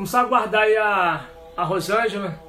[0.00, 1.26] Vamos aguardar aí a,
[1.56, 2.47] a Rosângela.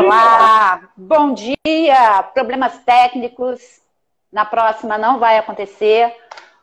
[0.00, 2.22] Olá, bom dia.
[2.32, 3.60] Problemas técnicos.
[4.32, 6.16] Na próxima não vai acontecer,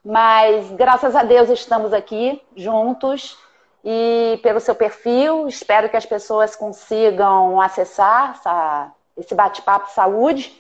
[0.04, 3.38] mas graças a Deus estamos aqui juntos
[3.86, 5.48] e pelo seu perfil.
[5.48, 10.60] Espero que as pessoas consigam acessar essa, esse bate-papo saúde.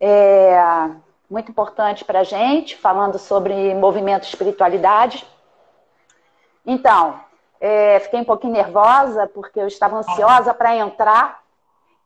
[0.00, 0.56] É
[1.28, 5.26] muito importante para a gente, falando sobre movimento espiritualidade.
[6.64, 7.18] Então,
[7.60, 11.43] é, fiquei um pouquinho nervosa porque eu estava ansiosa para entrar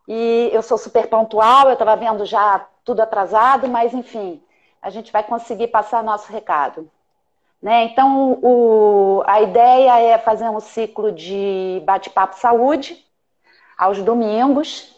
[0.08, 4.42] e eu sou super pontual, eu estava vendo já tudo atrasado, mas enfim,
[4.80, 6.90] a gente vai conseguir passar nosso recado.
[7.60, 7.84] Né?
[7.84, 13.04] Então, o, a ideia é fazer um ciclo de bate-papo saúde
[13.76, 14.96] aos domingos.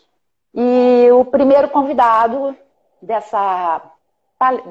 [0.55, 2.57] E o primeiro convidado
[3.03, 3.83] dessa,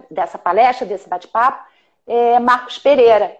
[0.09, 1.65] dessa palestra, desse bate-papo,
[2.07, 3.35] é Marcos Pereira.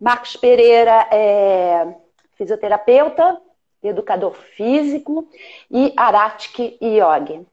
[0.00, 1.88] Marcos Pereira é
[2.36, 3.40] fisioterapeuta,
[3.88, 5.28] educador físico,
[5.70, 7.46] e Aratik Yogi.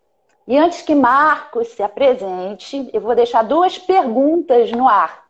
[0.48, 5.24] E antes que Marcos se apresente, eu vou deixar duas perguntas no ar.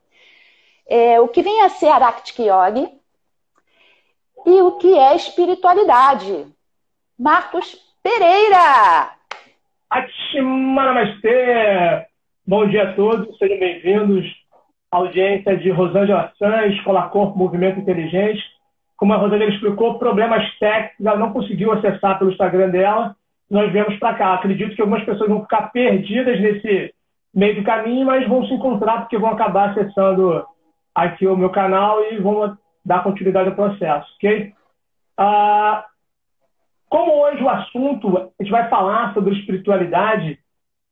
[0.88, 2.90] É, o que vem a ser Aratik Yogi
[4.46, 6.48] e o que é espiritualidade?
[7.18, 9.12] Marcos Pereira!
[10.76, 12.08] Namastê!
[12.46, 14.26] Bom dia a todos, sejam bem-vindos
[14.92, 18.42] à audiência de Rosângela Sanz, Escola Corpo Movimento Inteligente
[19.04, 23.14] como a Rosana explicou, problemas técnicos, ela não conseguiu acessar pelo Instagram dela,
[23.52, 24.34] nós viemos para cá.
[24.36, 26.94] Acredito que algumas pessoas vão ficar perdidas nesse
[27.36, 30.46] meio do caminho, mas vão se encontrar porque vão acabar acessando
[30.96, 34.54] aqui o meu canal e vão dar continuidade ao processo, ok?
[35.18, 35.86] Ah,
[36.88, 40.40] como hoje o assunto, a gente vai falar sobre espiritualidade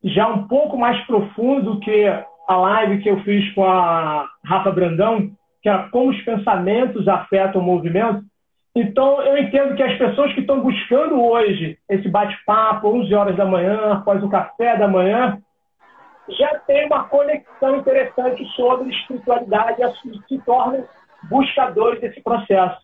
[0.04, 2.08] já um pouco mais profundo que
[2.46, 7.62] a live que eu fiz com a Rafa Brandão, que é como os pensamentos afetam
[7.62, 8.24] o movimento.
[8.76, 13.46] Então, eu entendo que as pessoas que estão buscando hoje esse bate-papo, 11 horas da
[13.46, 15.38] manhã, após o café da manhã,
[16.30, 20.86] já tem uma conexão interessante sobre espiritualidade e se tornam
[21.30, 22.80] buscadores desse processo.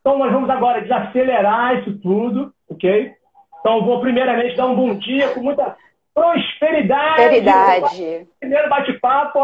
[0.00, 3.14] Então, nós vamos agora desacelerar isso tudo, ok?
[3.60, 5.76] Então, vou primeiramente dar um bom dia com muita
[6.14, 7.14] prosperidade.
[7.14, 8.28] Prosperidade.
[8.40, 9.38] Primeiro bate-papo,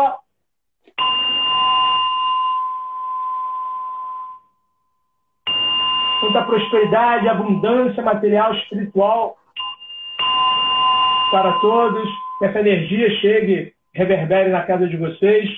[6.22, 9.36] muita prosperidade, abundância material, espiritual
[11.30, 12.08] para todos.
[12.38, 15.50] Que essa energia chegue, reverbere na casa de vocês.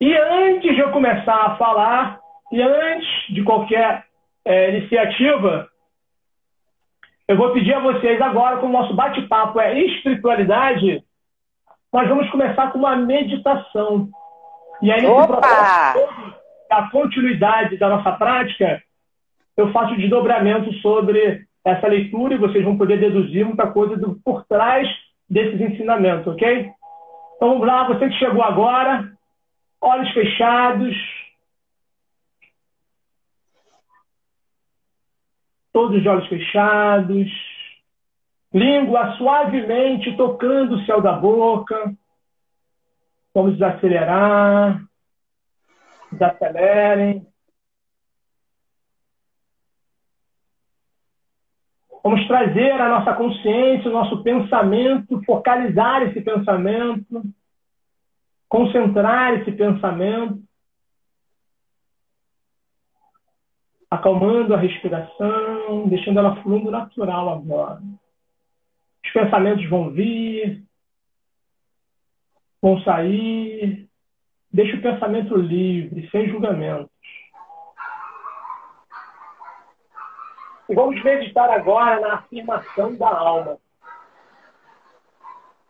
[0.00, 2.18] E antes de eu começar a falar,
[2.50, 4.04] e antes de qualquer
[4.44, 5.68] é, iniciativa,
[7.28, 11.02] eu vou pedir a vocês agora, como o nosso bate-papo é espiritualidade,
[11.92, 14.08] nós vamos começar com uma meditação.
[14.82, 15.26] E aí, Opa!
[15.26, 16.43] processo
[16.78, 18.82] a continuidade da nossa prática,
[19.56, 24.44] eu faço desdobramento sobre essa leitura e vocês vão poder deduzir muita coisa do, por
[24.44, 24.88] trás
[25.28, 26.70] desses ensinamentos, ok?
[27.36, 29.12] Então vamos lá, você que chegou agora,
[29.80, 30.94] olhos fechados.
[35.72, 37.30] Todos de olhos fechados.
[38.52, 41.92] Língua suavemente tocando o céu da boca.
[43.34, 44.80] Vamos desacelerar
[46.14, 47.26] desacelerem.
[52.02, 57.22] Vamos trazer a nossa consciência, o nosso pensamento, focalizar esse pensamento,
[58.48, 60.42] concentrar esse pensamento,
[63.90, 67.80] acalmando a respiração, deixando ela fluindo natural agora.
[69.04, 70.62] Os pensamentos vão vir,
[72.60, 73.88] vão sair,
[74.54, 76.88] Deixe o pensamento livre, sem julgamentos.
[80.68, 83.58] E vamos meditar agora na afirmação da alma.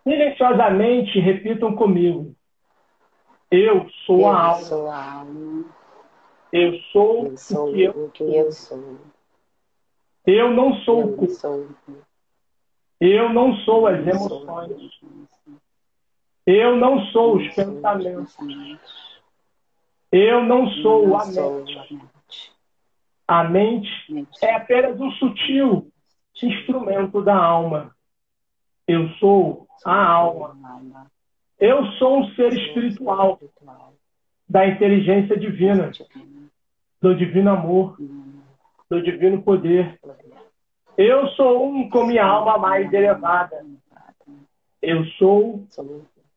[0.02, 2.36] Silenciosamente repitam comigo.
[3.50, 4.62] Eu sou eu a alma.
[4.64, 5.64] Sou a alma.
[6.52, 8.98] Eu sou, eu sou o que eu, o que eu sou.
[10.26, 11.32] Eu não sou eu o corpo.
[11.32, 11.69] Sou...
[13.00, 15.00] Eu não sou as emoções.
[16.46, 18.37] Eu não sou os pensamentos.
[20.12, 22.52] Eu não sou a mente.
[23.26, 25.91] A mente é apenas um sutil
[26.43, 27.94] instrumento da alma.
[28.87, 31.11] Eu sou a alma.
[31.58, 33.41] Eu sou um ser espiritual
[34.46, 35.91] da inteligência divina,
[37.00, 37.96] do divino amor,
[38.91, 39.99] do divino poder.
[40.99, 43.64] Eu sou um com minha alma mais elevada.
[44.82, 45.67] Eu sou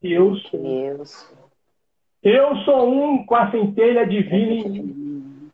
[0.01, 1.03] e eu sou.
[2.23, 5.51] Eu sou um com a centelha divina em mim.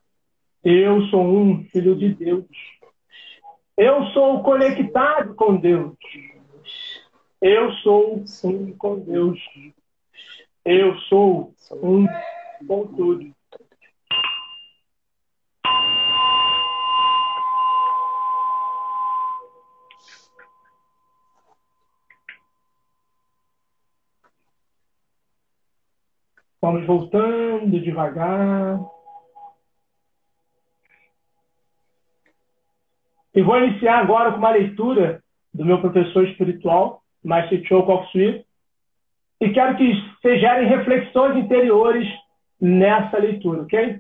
[0.64, 2.46] Eu sou um filho de Deus.
[3.78, 5.96] Eu sou conectado com Deus.
[7.42, 9.40] Eu sou um com Deus.
[10.64, 12.06] Eu sou um
[12.66, 13.34] com tudo.
[26.64, 28.80] Vamos voltando devagar.
[33.36, 35.22] E vou iniciar agora com uma leitura
[35.54, 38.46] do meu professor espiritual, Master Cho Koksui,
[39.42, 42.08] e quero que vocês gerem reflexões interiores
[42.62, 44.00] nessa leitura, ok?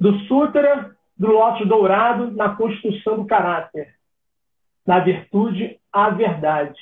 [0.00, 3.94] Do Sutra do Lótus Dourado na Constituição do Caráter,
[4.86, 6.80] na virtude à verdade.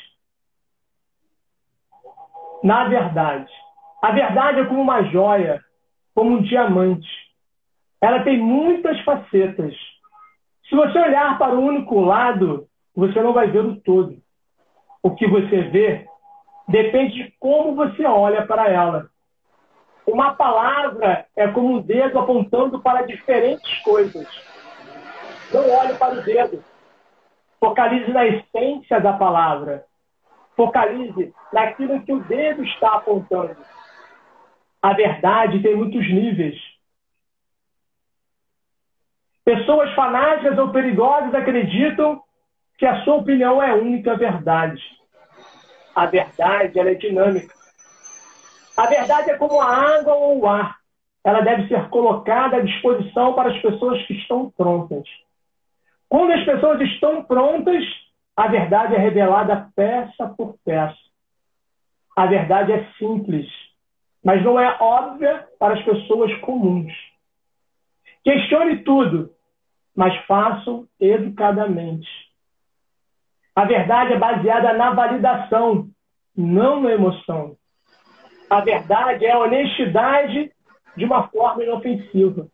[2.62, 3.63] Na verdade.
[4.04, 5.64] A verdade é como uma joia,
[6.14, 7.08] como um diamante.
[8.02, 9.74] Ela tem muitas facetas.
[10.68, 14.18] Se você olhar para o único lado, você não vai ver o todo.
[15.02, 16.06] O que você vê
[16.68, 19.08] depende de como você olha para ela.
[20.06, 24.28] Uma palavra é como um dedo apontando para diferentes coisas.
[25.50, 26.62] Não olhe para o dedo.
[27.58, 29.86] Focalize na essência da palavra.
[30.54, 33.56] Focalize naquilo que o dedo está apontando.
[34.84, 36.60] A verdade tem muitos níveis.
[39.42, 42.22] Pessoas fanáticas ou perigosas acreditam
[42.76, 44.82] que a sua opinião é a única verdade.
[45.94, 47.54] A verdade ela é dinâmica.
[48.76, 50.76] A verdade é como a água ou o ar.
[51.24, 55.08] Ela deve ser colocada à disposição para as pessoas que estão prontas.
[56.10, 57.82] Quando as pessoas estão prontas,
[58.36, 60.94] a verdade é revelada peça por peça.
[62.14, 63.63] A verdade é simples
[64.24, 66.92] mas não é óbvia para as pessoas comuns.
[68.24, 69.30] Questione tudo,
[69.94, 72.08] mas façam educadamente.
[73.54, 75.88] A verdade é baseada na validação,
[76.34, 77.54] não na emoção.
[78.48, 80.50] A verdade é a honestidade
[80.96, 82.48] de uma forma inofensiva.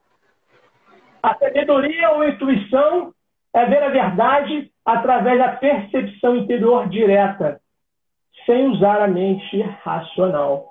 [1.22, 3.14] A sabedoria ou intuição
[3.54, 7.60] é ver a verdade através da percepção interior direta,
[8.44, 10.69] sem usar a mente racional.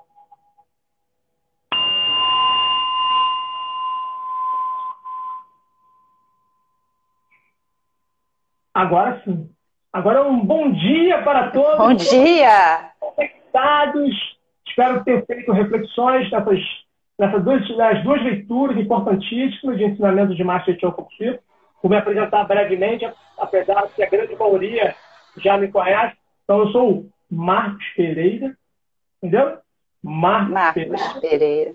[8.74, 9.50] Agora sim.
[9.92, 11.76] Agora um bom dia para todos.
[11.76, 12.90] Bom dia!
[13.00, 14.38] Conectados.
[14.66, 16.60] Espero ter feito reflexões nessas,
[17.18, 21.10] nessas duas, nas duas leituras importantíssimas de ensinamento de Master Chokoku.
[21.82, 24.94] Vou me apresentar brevemente, apesar de que a grande maioria
[25.38, 26.16] já me conhece.
[26.44, 28.56] Então, eu sou o Marcos Pereira.
[29.22, 29.58] Entendeu?
[30.02, 31.20] Marcos, Marcos Pereira.
[31.20, 31.74] Pereira.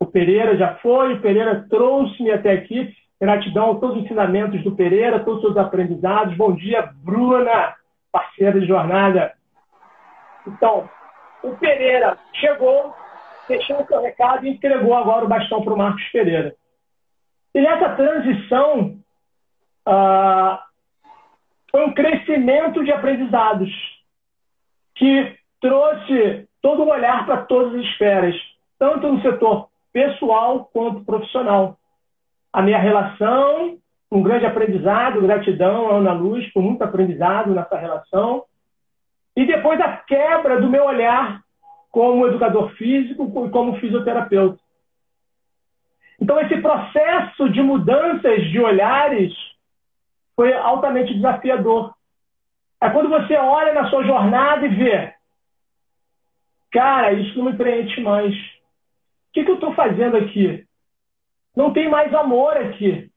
[0.00, 2.92] O Pereira já foi, o Pereira trouxe-me até aqui.
[3.20, 6.36] Gratidão a todos os ensinamentos do Pereira, todos os seus aprendizados.
[6.36, 7.74] Bom dia, Bruna,
[8.12, 9.32] parceira de jornada.
[10.46, 10.88] Então,
[11.42, 12.94] o Pereira chegou,
[13.48, 16.54] deixou o seu recado e entregou agora o bastão para o Marcos Pereira.
[17.54, 18.98] E nessa transição,
[19.88, 20.58] uh,
[21.70, 23.70] foi um crescimento de aprendizados
[24.94, 28.34] que trouxe todo o olhar para todas as esferas,
[28.78, 31.78] tanto no setor pessoal quanto profissional
[32.56, 33.76] a minha relação,
[34.10, 38.44] um grande aprendizado, gratidão Ana Luz por muito aprendizado nessa relação.
[39.36, 41.42] E depois a quebra do meu olhar
[41.90, 44.58] como educador físico e como fisioterapeuta.
[46.18, 49.34] Então, esse processo de mudanças de olhares
[50.34, 51.94] foi altamente desafiador.
[52.80, 55.12] É quando você olha na sua jornada e vê,
[56.72, 58.34] cara, isso não me preenche mais.
[58.34, 60.66] O que, que eu estou fazendo aqui?
[61.56, 63.10] Não tem mais amor aqui.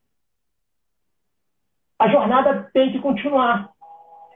[2.00, 3.70] A jornada tem que continuar.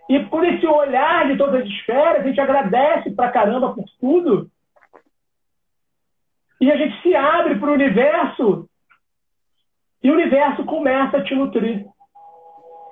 [0.10, 4.52] E por esse olhar de todas as esferas, a gente agradece pra caramba por tudo.
[6.60, 8.70] E a gente se abre para o universo.
[10.04, 11.86] E o universo começa a te nutrir.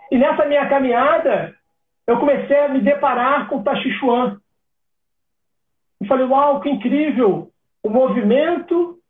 [0.10, 1.54] E nessa minha caminhada,
[2.08, 4.40] eu comecei a me deparar com o Tachichuan.
[6.00, 7.52] E falei, uau, que incrível!
[7.84, 9.01] O movimento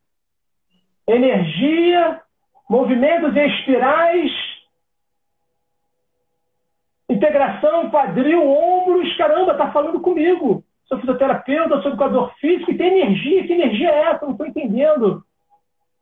[1.07, 2.21] energia
[2.71, 4.31] movimentos espirais,
[7.09, 10.63] integração, quadril, ombros, caramba, tá falando comigo.
[10.85, 13.45] Sou fisioterapeuta, sou educador físico e tem energia.
[13.45, 14.25] Que energia é essa?
[14.25, 15.21] Não estou entendendo.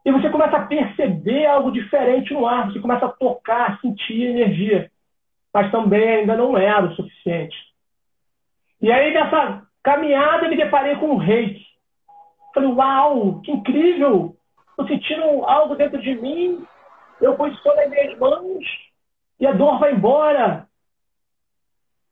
[0.05, 4.91] E você começa a perceber algo diferente no ar, você começa a tocar, sentir energia.
[5.51, 7.57] Mas também ainda não era o suficiente.
[8.79, 11.65] E aí, nessa caminhada, me deparei com um reiki.
[12.53, 14.38] Falei, uau, que incrível!
[14.79, 16.65] Estou sentindo algo dentro de mim,
[17.19, 18.63] eu posiciono as minhas mãos
[19.37, 20.67] e a dor vai embora.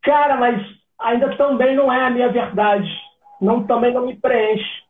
[0.02, 0.62] Cara, mas
[1.00, 2.90] ainda também não é a minha verdade.
[3.40, 4.84] Não, também não me preenche.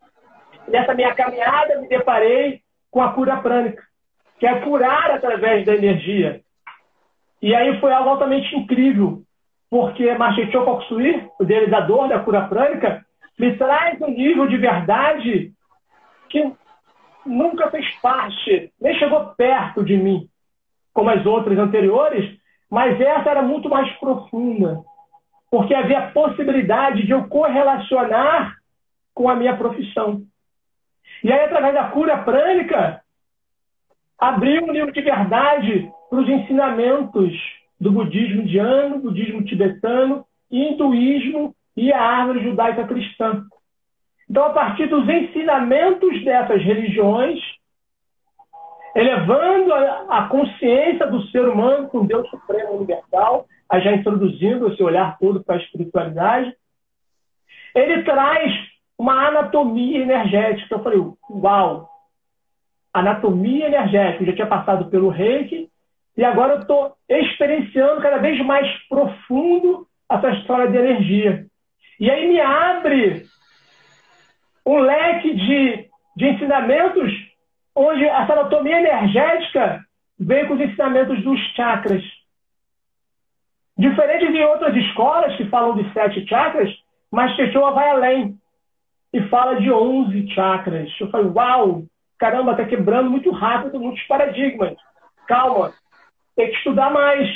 [0.67, 3.83] Nessa minha caminhada, me deparei com a cura prânica,
[4.39, 6.41] que é curar através da energia.
[7.43, 9.21] E aí foi algo altamente incrível,
[9.69, 13.05] porque Machecho Koksui, o idealizador da cura prânica,
[13.37, 15.53] me traz um nível de verdade
[16.27, 16.51] que
[17.25, 20.27] nunca fez parte, nem chegou perto de mim,
[20.93, 22.37] como as outras anteriores,
[22.69, 24.81] mas essa era muito mais profunda,
[25.49, 28.55] porque havia possibilidade de eu correlacionar
[29.13, 30.21] com a minha profissão.
[31.23, 33.01] E aí, através da cura prânica,
[34.19, 37.33] abriu um livro de verdade para os ensinamentos
[37.79, 43.43] do budismo indiano, budismo tibetano, hinduísmo e a árvore judaica cristã.
[44.29, 47.39] Então, a partir dos ensinamentos dessas religiões,
[48.93, 54.83] elevando a, a consciência do ser humano com Deus Supremo Universal, aí já introduzindo esse
[54.83, 56.53] olhar todo para a espiritualidade,
[57.73, 58.53] ele traz
[58.97, 60.75] uma anatomia energética.
[60.75, 61.87] Eu falei, uau!
[62.93, 64.23] Anatomia energética.
[64.23, 65.69] Eu já tinha passado pelo reiki
[66.17, 71.45] e agora eu estou experienciando cada vez mais profundo essa história de energia.
[71.99, 73.25] E aí me abre
[74.67, 77.09] um leque de, de ensinamentos
[77.73, 79.81] onde essa anatomia energética
[80.19, 82.03] vem com os ensinamentos dos chakras.
[83.77, 86.69] Diferente de outras escolas que falam de sete chakras,
[87.09, 88.35] mas Quechua vai além
[89.13, 90.89] e fala de 11 chakras.
[90.99, 91.83] Eu falei, uau,
[92.19, 94.75] caramba, está quebrando muito rápido muitos paradigmas.
[95.27, 95.71] Calma,
[96.35, 97.29] tem que estudar mais,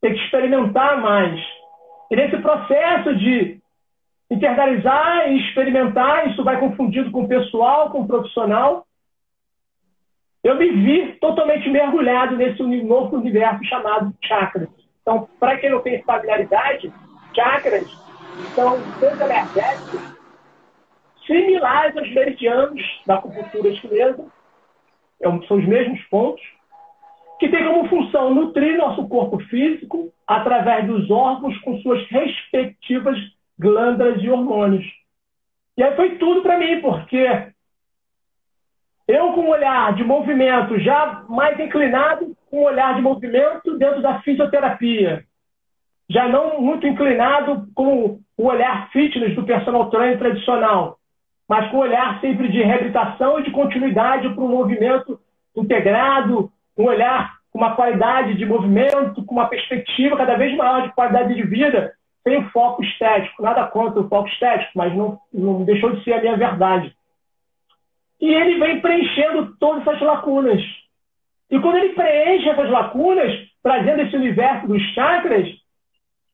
[0.00, 1.40] tem que experimentar mais.
[2.10, 3.61] E nesse processo de
[4.32, 8.86] internalizar e experimentar, isso vai confundido com o pessoal, com o profissional.
[10.42, 14.68] Eu me vi totalmente mergulhado nesse novo universo chamado chakras.
[15.02, 16.90] Então, para quem não tem familiaridade,
[17.34, 17.86] chakras
[18.54, 20.12] são seus energéticos
[21.26, 24.26] similares aos meridianos da acupuntura chinesa,
[25.20, 26.42] é são os mesmos pontos,
[27.38, 33.18] que tem como função nutrir nosso corpo físico através dos órgãos com suas respectivas
[33.62, 34.84] glândulas e hormônios.
[35.76, 37.24] E aí foi tudo para mim, porque
[39.08, 44.02] eu com um olhar de movimento já mais inclinado, com um olhar de movimento dentro
[44.02, 45.24] da fisioterapia,
[46.10, 50.98] já não muito inclinado com o olhar fitness do personal trainer tradicional,
[51.48, 55.18] mas com um olhar sempre de reabilitação e de continuidade para um movimento
[55.56, 60.94] integrado, um olhar com uma qualidade de movimento, com uma perspectiva cada vez maior de
[60.94, 63.42] qualidade de vida, sem foco estético.
[63.42, 66.94] Nada contra o foco estético, mas não, não deixou de ser a minha verdade.
[68.20, 70.62] E ele vem preenchendo todas essas lacunas.
[71.50, 75.48] E quando ele preenche essas lacunas, trazendo esse universo dos chakras,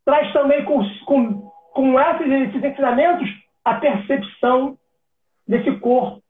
[0.05, 3.29] traz também com, com, com esses, esses ensinamentos
[3.65, 4.79] a percepção
[5.47, 6.23] desse corpo.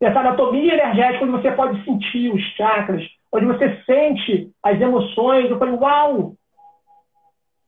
[0.00, 5.50] Essa anatomia energética, onde você pode sentir os chakras, onde você sente as emoções.
[5.50, 6.34] Eu falei, uau!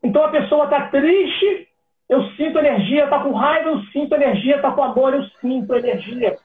[0.03, 1.69] Então a pessoa está triste,
[2.09, 6.37] eu sinto energia, está com raiva, eu sinto energia, está com amor, eu sinto energia.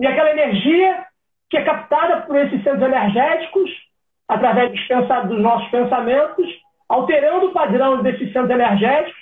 [0.00, 1.04] E aquela energia
[1.50, 3.70] que é captada por esses centros energéticos,
[4.26, 6.48] através dos, nossos pensamentos,
[6.88, 9.20] alterando o padrão desses centros energéticos,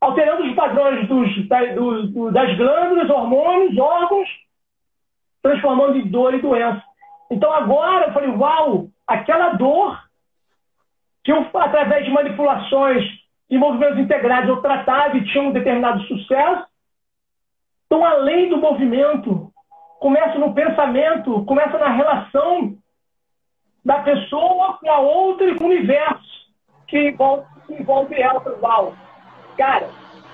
[0.00, 4.28] alterando os padrões dos, da, do, das glândulas, hormônios, órgãos,
[5.42, 6.82] transformando em dor e doença.
[7.30, 10.07] Então agora eu falei, uau, aquela dor
[11.28, 13.04] que através de manipulações
[13.50, 16.66] e movimentos integrados eu tratava e tinha um determinado sucesso,
[17.84, 19.52] então além do movimento,
[20.00, 22.78] começa no pensamento, começa na relação
[23.84, 26.48] da pessoa com a outra e com o universo
[26.86, 28.94] que envolve, que envolve ela, uau
[29.58, 29.88] Cara,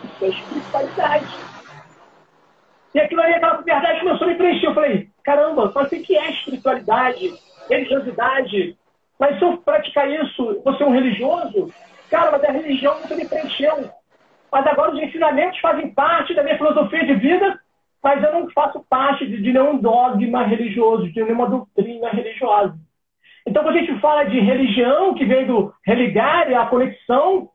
[0.05, 1.27] isso é espiritualidade.
[2.95, 4.67] E aquilo ali, aquela verdade começou a me preencher.
[4.67, 7.35] Eu falei, caramba, mas o que é espiritualidade,
[7.69, 8.77] religiosidade?
[9.19, 11.73] Mas se eu praticar isso, você é um religioso?
[12.11, 13.91] Cara, mas a religião nunca me preencheu.
[14.51, 17.59] Mas agora os ensinamentos fazem parte da minha filosofia de vida,
[18.03, 22.77] mas eu não faço parte de, de nenhum dogma religioso, de nenhuma doutrina religiosa.
[23.47, 27.51] Então, quando a gente fala de religião, que vem do religar, a conexão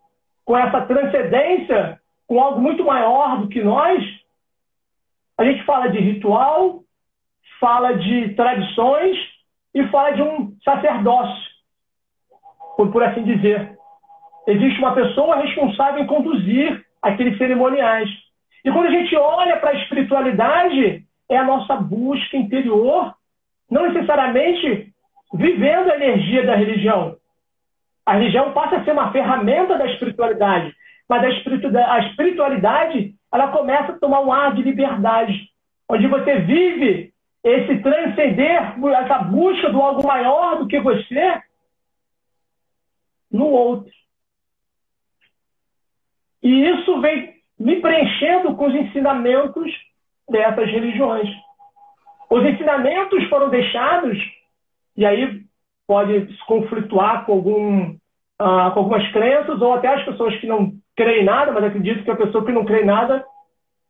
[0.45, 4.03] com essa transcendência, com algo muito maior do que nós,
[5.37, 6.83] a gente fala de ritual,
[7.59, 9.17] fala de tradições
[9.73, 11.48] e fala de um sacerdócio,
[12.79, 13.77] por, por assim dizer.
[14.47, 18.09] Existe uma pessoa responsável em conduzir aqueles cerimoniais.
[18.63, 23.13] E quando a gente olha para a espiritualidade, é a nossa busca interior,
[23.69, 24.93] não necessariamente
[25.33, 27.17] vivendo a energia da religião.
[28.05, 30.73] A religião passa a ser uma ferramenta da espiritualidade,
[31.09, 35.49] mas a espiritualidade ela começa a tomar um ar de liberdade,
[35.89, 37.11] onde você vive
[37.43, 41.41] esse transcender, essa busca do algo maior do que você
[43.31, 43.91] no outro.
[46.41, 49.71] E isso vem me preenchendo com os ensinamentos
[50.29, 51.29] dessas religiões.
[52.29, 54.17] Os ensinamentos foram deixados,
[54.95, 55.41] e aí
[55.87, 60.71] pode se conflituar com, algum, uh, com algumas crenças, ou até as pessoas que não
[60.95, 63.25] creem nada, mas acredito que a pessoa que não crê nada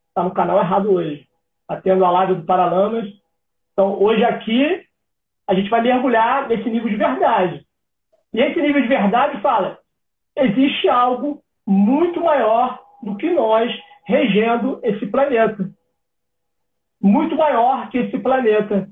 [0.08, 1.26] está no canal errado hoje.
[1.62, 3.06] Está tendo a live do Paralamas.
[3.72, 4.84] Então, hoje aqui,
[5.46, 7.66] a gente vai mergulhar nesse nível de verdade.
[8.32, 9.78] E esse nível de verdade fala:
[10.36, 13.70] existe algo muito maior do que nós
[14.04, 15.70] regendo esse planeta.
[17.00, 18.88] Muito maior que esse planeta.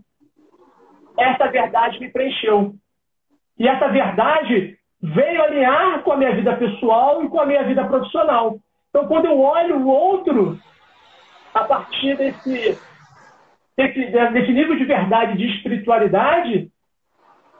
[1.18, 2.74] Essa verdade me preencheu.
[3.58, 7.84] E essa verdade veio alinhar com a minha vida pessoal e com a minha vida
[7.84, 8.58] profissional.
[8.88, 10.58] Então, quando eu olho o outro,
[11.52, 12.78] a partir desse,
[13.76, 16.70] desse, desse nível de verdade, de espiritualidade,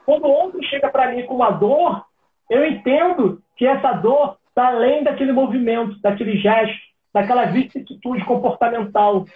[0.08, 2.02] quando o outro chega para mim com uma dor,
[2.48, 6.80] eu entendo que essa dor está além daquele movimento, daquele gesto,
[7.12, 9.26] daquela vicissitude comportamental,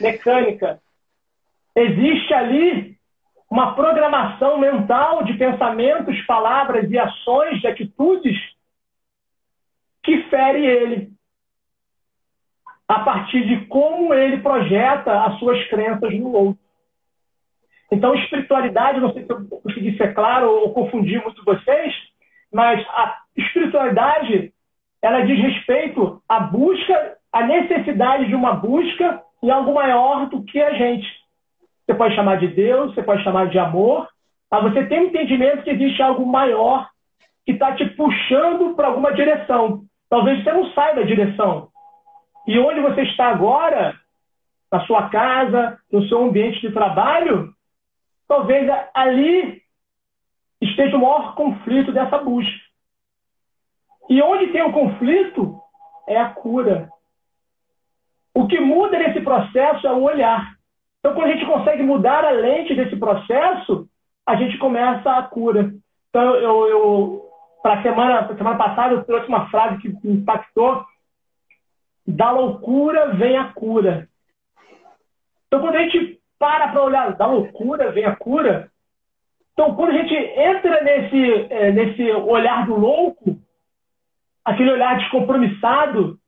[0.00, 0.80] mecânica.
[1.76, 2.98] Existe ali
[3.48, 8.36] uma programação mental de pensamentos, palavras e ações, de atitudes
[10.02, 11.12] que fere ele
[12.88, 16.69] a partir de como ele projeta as suas crenças no outro.
[17.90, 21.92] Então, espiritualidade, não sei se eu consegui ser claro ou confundir muito vocês,
[22.52, 24.52] mas a espiritualidade,
[25.02, 30.60] ela diz respeito à busca, à necessidade de uma busca em algo maior do que
[30.60, 31.06] a gente.
[31.84, 34.08] Você pode chamar de Deus, você pode chamar de amor,
[34.50, 36.88] mas você tem um entendimento que existe algo maior
[37.44, 39.82] que está te puxando para alguma direção.
[40.08, 41.68] Talvez você não saiba da direção.
[42.46, 43.94] E onde você está agora,
[44.70, 47.52] na sua casa, no seu ambiente de trabalho,
[48.30, 49.60] talvez ali
[50.60, 52.60] esteja o maior conflito dessa busca.
[54.08, 55.60] E onde tem o conflito
[56.06, 56.88] é a cura.
[58.32, 60.54] O que muda nesse processo é o olhar.
[61.00, 63.88] Então, quando a gente consegue mudar a lente desse processo,
[64.24, 65.74] a gente começa a cura.
[66.08, 70.84] Então, eu, eu para semana, semana passada, eu trouxe uma frase que me impactou.
[72.06, 74.08] Da loucura vem a cura.
[75.48, 78.70] Então, quando a gente para para olhar, da loucura vem a cura.
[79.52, 83.36] Então, quando a gente entra nesse, é, nesse olhar do louco,
[84.42, 86.18] aquele olhar descompromissado,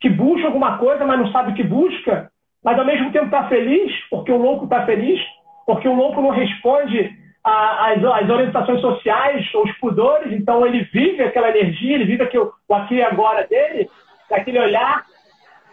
[0.00, 2.32] que busca alguma coisa, mas não sabe o que busca,
[2.64, 5.20] mas ao mesmo tempo está feliz, porque o louco está feliz,
[5.66, 11.50] porque o louco não responde às, orientações sociais ou os pudores, então ele vive aquela
[11.50, 13.90] energia, ele vive aqui, o aqui e agora dele,
[14.30, 15.04] aquele olhar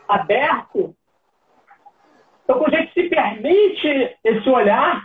[0.05, 0.93] aberto,
[2.45, 5.03] então, quando a gente se permite esse olhar,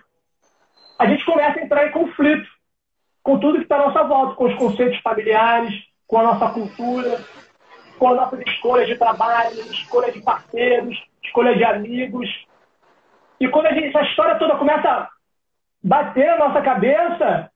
[0.99, 2.47] a gente começa a entrar em conflito
[3.23, 5.75] com tudo que está à nossa volta, com os conceitos familiares,
[6.07, 7.25] com a nossa cultura,
[7.99, 12.29] com as nossas escolhas de trabalho, escolha de parceiros, escolha de amigos.
[13.41, 15.09] E quando a gente, essa história toda começa a
[15.83, 17.51] bater na nossa cabeça,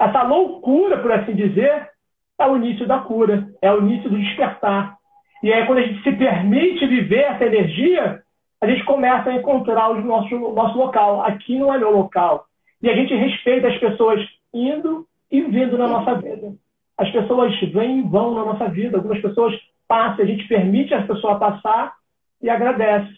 [0.00, 1.90] essa loucura, por assim dizer,
[2.38, 4.96] é o início da cura, é o início do despertar.
[5.44, 8.25] E aí, quando a gente se permite viver essa energia,
[8.60, 11.22] a gente começa a encontrar o nosso, nosso local.
[11.22, 12.46] Aqui não é meu local.
[12.82, 14.20] E a gente respeita as pessoas
[14.52, 16.54] indo e vindo na nossa vida.
[16.96, 18.96] As pessoas vêm e vão na nossa vida.
[18.96, 19.54] Algumas pessoas
[19.86, 21.94] passam, a gente permite as pessoas passar
[22.42, 23.14] e agradece.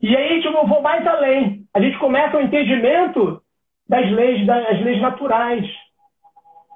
[0.00, 1.64] E aí a gente não vou mais além.
[1.72, 3.40] A gente começa o entendimento
[3.88, 5.66] das leis, das leis naturais.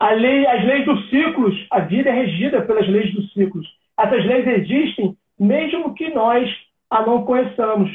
[0.00, 1.66] Lei, as leis dos ciclos.
[1.70, 3.66] A vida é regida pelas leis dos ciclos.
[3.98, 6.50] Essas leis existem mesmo que nós
[6.90, 7.90] a não conheçamos.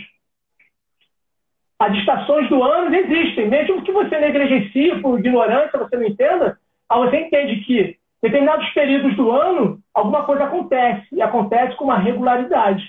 [1.80, 6.58] As estações do ano existem, mesmo que você negligencie por ignorância, você não entenda,
[6.90, 12.84] você entende que determinados períodos do ano alguma coisa acontece, e acontece com uma regularidade.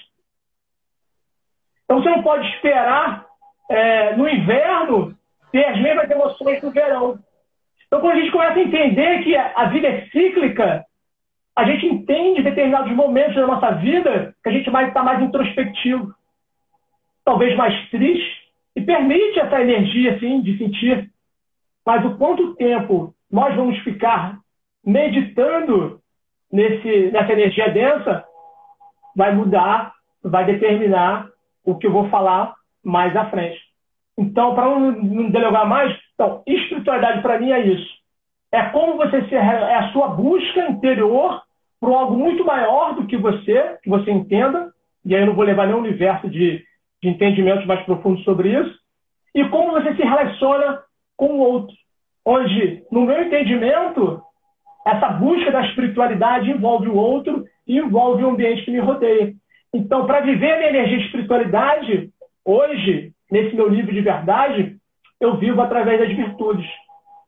[1.84, 3.26] Então você não pode esperar
[3.68, 5.16] é, no inverno
[5.50, 7.18] ter as mesmas emoções do verão.
[7.86, 10.84] Então, quando a gente começa a entender que a vida é cíclica,
[11.56, 16.12] a gente entende determinados momentos da nossa vida que a gente vai estar mais introspectivo,
[17.24, 21.10] talvez mais triste, e permite essa energia assim, de sentir.
[21.86, 24.38] Mas o quanto tempo nós vamos ficar
[24.84, 26.00] meditando
[26.52, 28.24] nesse, nessa energia densa
[29.16, 31.28] vai mudar, vai determinar
[31.64, 33.60] o que eu vou falar mais à frente.
[34.18, 37.94] Então, para não, não delegar mais, então, espiritualidade para mim é isso.
[38.52, 41.43] É como você se, é a sua busca interior
[41.84, 44.72] por algo muito maior do que você, que você entenda,
[45.04, 46.64] e aí eu não vou levar nenhum universo de,
[47.02, 48.74] de entendimentos mais profundos sobre isso,
[49.34, 50.80] e como você se relaciona
[51.14, 51.76] com o outro.
[52.24, 54.22] Onde, no meu entendimento,
[54.86, 59.34] essa busca da espiritualidade envolve o outro e envolve o ambiente que me rodeia.
[59.74, 62.08] Então, para viver a minha energia de espiritualidade,
[62.42, 64.78] hoje, nesse meu livro de verdade,
[65.20, 66.66] eu vivo através das virtudes.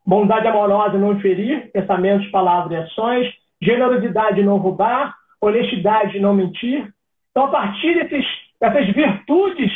[0.07, 3.46] Bondade amorosa, não inferir, pensamentos, palavras e ações.
[3.61, 5.15] Generosidade, não roubar.
[5.41, 6.93] Honestidade, não mentir.
[7.31, 8.27] Então, a partir desses,
[8.61, 9.71] dessas virtudes,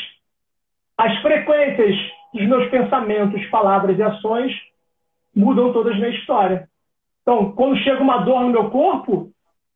[0.97, 1.97] as frequências
[2.33, 4.53] dos meus pensamentos, palavras e ações
[5.35, 6.69] mudam todas na história.
[7.23, 9.31] Então, quando chega uma dor no meu corpo,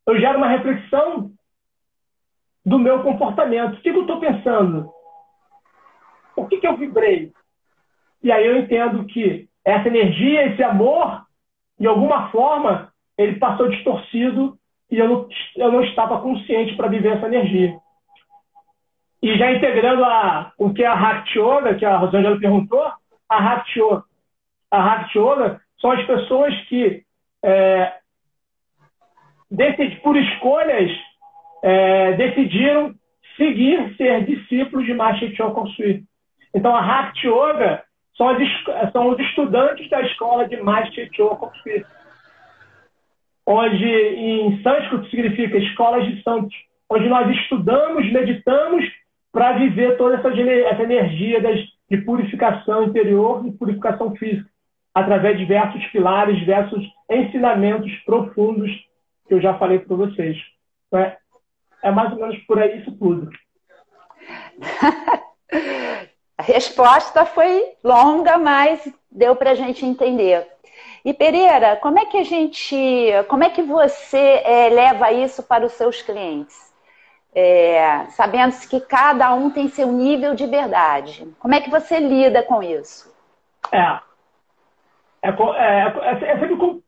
[0.07, 1.31] eu gero uma reflexão
[2.65, 3.75] do meu comportamento.
[3.75, 4.89] O que, eu estou pensando?
[6.35, 7.31] O que, que eu vibrei?
[8.23, 11.25] E aí eu entendo que essa energia, esse amor,
[11.79, 14.57] de alguma forma, ele passou distorcido
[14.91, 17.77] e eu não, eu não estava consciente para viver essa energia.
[19.21, 22.83] E já integrando a, o que é a Hakti Yoga, que a Rosângela perguntou,
[23.27, 24.03] a Hakti Yoga,
[24.69, 27.03] a Hakti Yoga são as pessoas que,
[27.43, 27.93] é,
[30.03, 30.91] por escolhas,
[31.63, 32.93] é, decidiram
[33.35, 35.65] seguir ser discípulos de Master Chokan.
[36.53, 37.83] Então, a Hakti Yoga
[38.15, 38.27] são,
[38.91, 41.49] são os estudantes da escola de Master Chokan
[43.45, 46.55] onde em sânscrito significa escolas de santos,
[46.89, 48.85] onde nós estudamos, meditamos
[49.31, 54.49] para viver toda essa, essa energia das, de purificação interior e purificação física,
[54.93, 58.71] através de diversos pilares, diversos ensinamentos profundos
[59.27, 60.37] que eu já falei para vocês.
[60.93, 61.17] É,
[61.83, 63.29] é mais ou menos por aí isso tudo.
[66.37, 70.45] A resposta foi longa, mas deu para a gente entender.
[71.05, 72.75] E Pereira, como é que a gente,
[73.27, 76.73] como é que você é, leva isso para os seus clientes?
[77.35, 81.31] É, sabendo que cada um tem seu nível de verdade.
[81.37, 83.13] Como é que você lida com isso?
[83.71, 83.99] É,
[85.21, 86.81] é, é, é, é sempre como,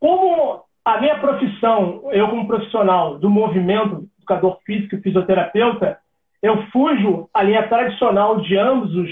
[0.00, 6.00] como a minha profissão, eu como profissional do movimento, educador físico e fisioterapeuta,
[6.42, 9.10] eu fujo a linha tradicional de ambos os,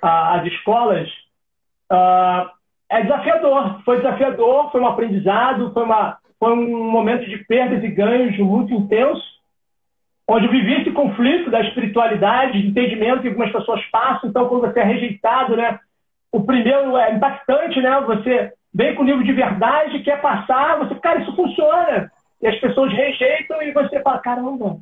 [0.00, 1.10] as escolas.
[2.90, 7.88] É desafiador, foi desafiador, foi um aprendizado, foi, uma, foi um momento de perdas e
[7.88, 9.22] ganhos muito intenso,
[10.28, 14.30] onde eu vivi esse conflito da espiritualidade, de entendimento que algumas pessoas passam.
[14.30, 15.78] Então, quando você é rejeitado, né,
[16.32, 18.00] o primeiro é impactante, né?
[18.00, 22.10] Você vem com nível de verdade, quer passar, você, cara, isso funciona.
[22.42, 24.78] E as pessoas rejeitam e você fala, caramba.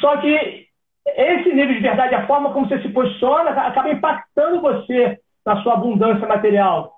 [0.00, 0.66] Só que
[1.06, 5.74] esse nível de verdade, a forma como você se posiciona, acaba impactando você na sua
[5.74, 6.92] abundância material.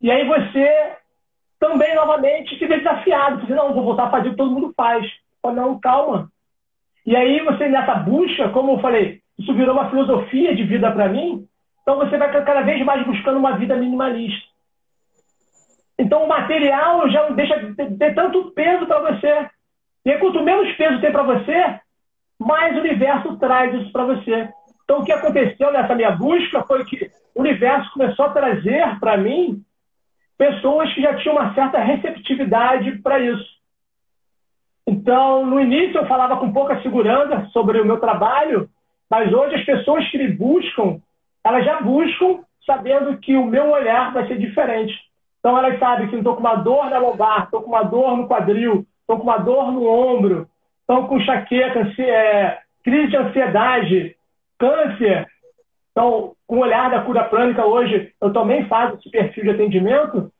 [0.00, 0.96] E aí você
[1.60, 3.46] também, novamente, se vê desafiado.
[3.46, 5.06] Você, não, vou voltar a fazer o que todo mundo faz.
[5.42, 6.30] Fala, não, calma.
[7.04, 11.08] E aí você, nessa busca, como eu falei, isso virou uma filosofia de vida para
[11.08, 11.46] mim,
[11.82, 14.46] então você vai cada vez mais buscando uma vida minimalista.
[15.98, 19.50] Então o material já não deixa de ter tanto peso para você.
[20.04, 21.80] E aí, quanto menos peso tem para você,
[22.38, 24.48] mais o universo traz isso para você.
[24.92, 29.16] Então o que aconteceu nessa minha busca foi que o universo começou a trazer para
[29.16, 29.62] mim
[30.36, 33.52] pessoas que já tinham uma certa receptividade para isso.
[34.86, 38.68] Então, no início eu falava com pouca segurança sobre o meu trabalho,
[39.08, 41.00] mas hoje as pessoas que me buscam
[41.42, 44.92] elas já buscam sabendo que o meu olhar vai ser diferente.
[45.38, 48.28] Então elas sabem que estou com uma dor na lombar, estou com uma dor no
[48.28, 50.46] quadril, estou com uma dor no ombro,
[50.80, 54.16] estou com enxaqueca, é, crise de ansiedade,
[54.62, 55.26] câncer.
[55.90, 60.32] Então, com o olhar da cura prânica hoje, eu também faço esse perfil de atendimento.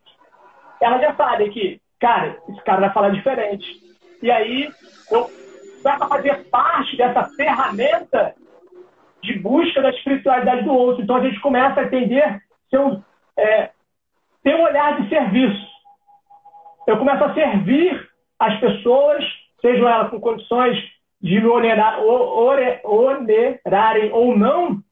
[0.80, 3.66] Elas já sabem que, cara, esse cara vai falar diferente.
[4.22, 4.70] E aí,
[5.10, 5.28] eu
[5.82, 8.34] começo a fazer parte dessa ferramenta
[9.22, 11.02] de busca da espiritualidade do outro.
[11.02, 13.02] Então a gente começa a entender ser um,
[13.36, 13.70] é,
[14.46, 15.66] um olhar de serviço.
[16.86, 18.08] Eu começo a servir
[18.38, 19.24] as pessoas,
[19.60, 20.78] sejam elas com condições
[21.22, 22.00] de me onerar,
[22.84, 24.82] onerarem ou não,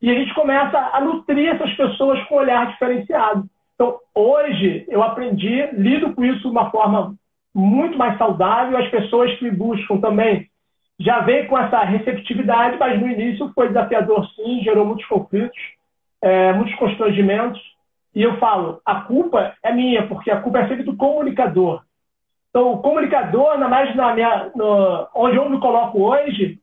[0.00, 3.44] E a gente começa a nutrir essas pessoas com um olhar diferenciado.
[3.74, 7.14] Então, hoje, eu aprendi, lido com isso de uma forma
[7.54, 8.78] muito mais saudável.
[8.78, 10.46] As pessoas que me buscam também
[11.00, 15.58] já vêm com essa receptividade, mas no início foi desafiador, sim, gerou muitos conflitos,
[16.22, 17.60] é, muitos constrangimentos.
[18.14, 21.82] E eu falo, a culpa é minha, porque a culpa é sempre do comunicador.
[22.50, 26.58] Então, o comunicador, ainda mais na minha, no, onde eu me coloco hoje,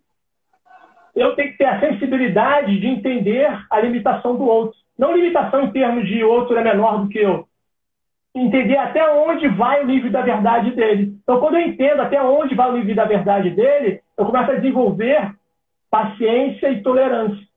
[1.16, 4.78] eu tenho que ter a sensibilidade de entender a limitação do outro.
[4.98, 7.48] Não limitação em termos de outro é menor do que eu.
[8.34, 11.18] Entender até onde vai o nível da verdade dele.
[11.24, 14.56] Então, quando eu entendo até onde vai o nível da verdade dele, eu começo a
[14.56, 15.34] desenvolver
[15.90, 17.48] paciência e tolerância.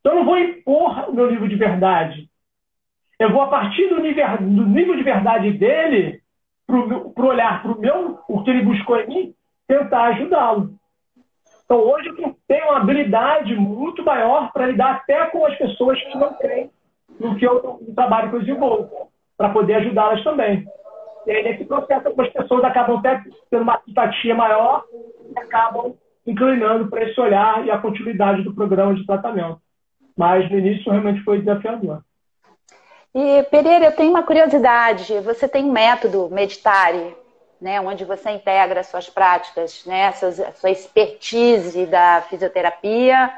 [0.00, 2.28] Então, eu não vou impor o meu nível de verdade.
[3.18, 6.20] Eu vou, a partir do nível, do nível de verdade dele,
[6.68, 9.34] para olhar para o meu, o que ele buscou em mim,
[9.66, 10.70] tentar ajudá-lo.
[11.64, 16.16] Então, hoje eu tenho uma habilidade muito maior para lidar até com as pessoas que
[16.16, 16.70] não creem
[17.18, 20.66] no que eu no trabalho que eu desenvolvo, para poder ajudá-las também.
[21.26, 25.94] E aí, nesse processo, algumas pessoas acabam até tendo uma simpatia maior e acabam
[26.26, 29.60] inclinando para esse olhar e a continuidade do programa de tratamento.
[30.16, 32.02] Mas no início realmente foi desafiador.
[33.14, 35.18] E Pereira, eu tenho uma curiosidade.
[35.20, 37.16] Você tem um método Meditare
[37.60, 43.30] né, onde você integra suas práticas, né, sua, sua expertise da fisioterapia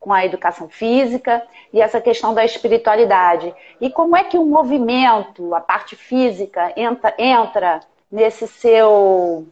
[0.00, 3.52] com a educação física e essa questão da espiritualidade.
[3.80, 9.46] E como é que o movimento, a parte física, entra, entra nesse seu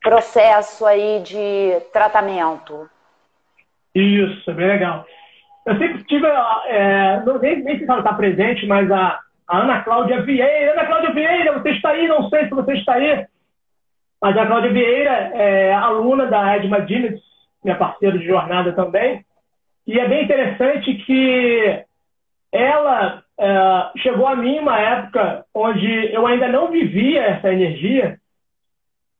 [0.00, 2.88] processo aí de tratamento?
[3.94, 5.04] Isso, bem legal.
[5.68, 9.82] Eu sempre tive, é, não, nem, nem se ela está presente, mas a, a Ana
[9.82, 10.72] Cláudia Vieira.
[10.72, 12.08] Ana Cláudia Vieira, você está aí?
[12.08, 13.26] Não sei se você está aí.
[14.18, 17.20] Mas a Cláudia Vieira é aluna da Edma Diniz,
[17.62, 19.22] minha parceira de jornada também.
[19.86, 21.84] E é bem interessante que
[22.50, 28.18] ela é, chegou a mim uma época onde eu ainda não vivia essa energia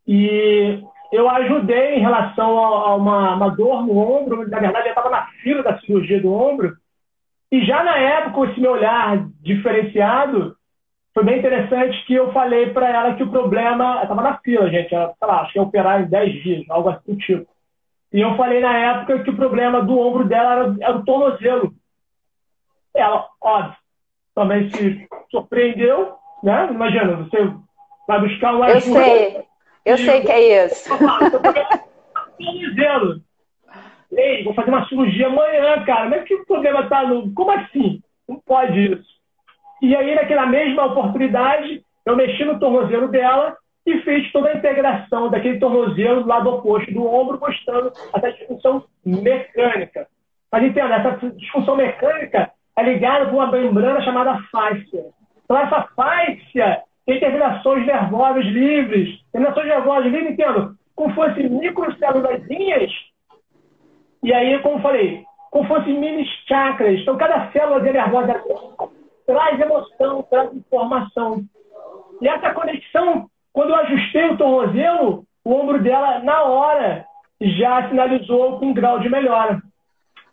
[0.06, 4.48] e eu ajudei em relação a, uma, uma dor no ombro.
[4.48, 6.76] Na verdade, eu estava na fila da cirurgia do ombro.
[7.50, 10.54] E já na época, esse meu olhar diferenciado,
[11.14, 14.02] foi bem interessante que eu falei para ela que o problema.
[14.02, 14.94] estava na fila, gente.
[14.94, 17.46] Ela, sei lá, acho que ia operar em 10 dias, algo assim do tipo.
[18.12, 21.72] E eu falei na época que o problema do ombro dela era, era o tornozelo.
[22.94, 23.76] Ela, óbvio,
[24.34, 26.68] também se surpreendeu, né?
[26.70, 27.52] Imagina, você
[28.06, 29.44] vai buscar um Eu sei,
[29.88, 30.88] eu e, sei que é isso.
[32.38, 33.20] Tornozelo.
[34.12, 36.08] Ei, vou fazer uma cirurgia amanhã, cara.
[36.08, 37.32] Mas que o problema tá no.
[37.32, 38.02] Como assim?
[38.28, 39.18] Não pode isso.
[39.82, 45.30] E aí, naquela mesma oportunidade, eu mexi no tornozelo dela e fiz toda a integração
[45.30, 50.06] daquele tornozelo do lado oposto do ombro, mostrando essa disfunção mecânica.
[50.50, 55.06] Mas entenda, essa disfunção mecânica é ligada com uma membrana chamada fáscia.
[55.44, 59.18] Então, essa fáscia tem terminações nervosas livres.
[59.32, 62.42] Terminações nervosas livres, entendo, como fossem microcélulas.
[64.22, 67.00] E aí, como falei, como fossem mini chakras.
[67.00, 68.42] Então, cada célula nervosa
[69.26, 71.44] traz emoção, traz informação.
[72.20, 77.06] E essa conexão, quando eu ajustei o tornozelo, o ombro dela, na hora,
[77.40, 79.62] já sinalizou com um grau de melhora.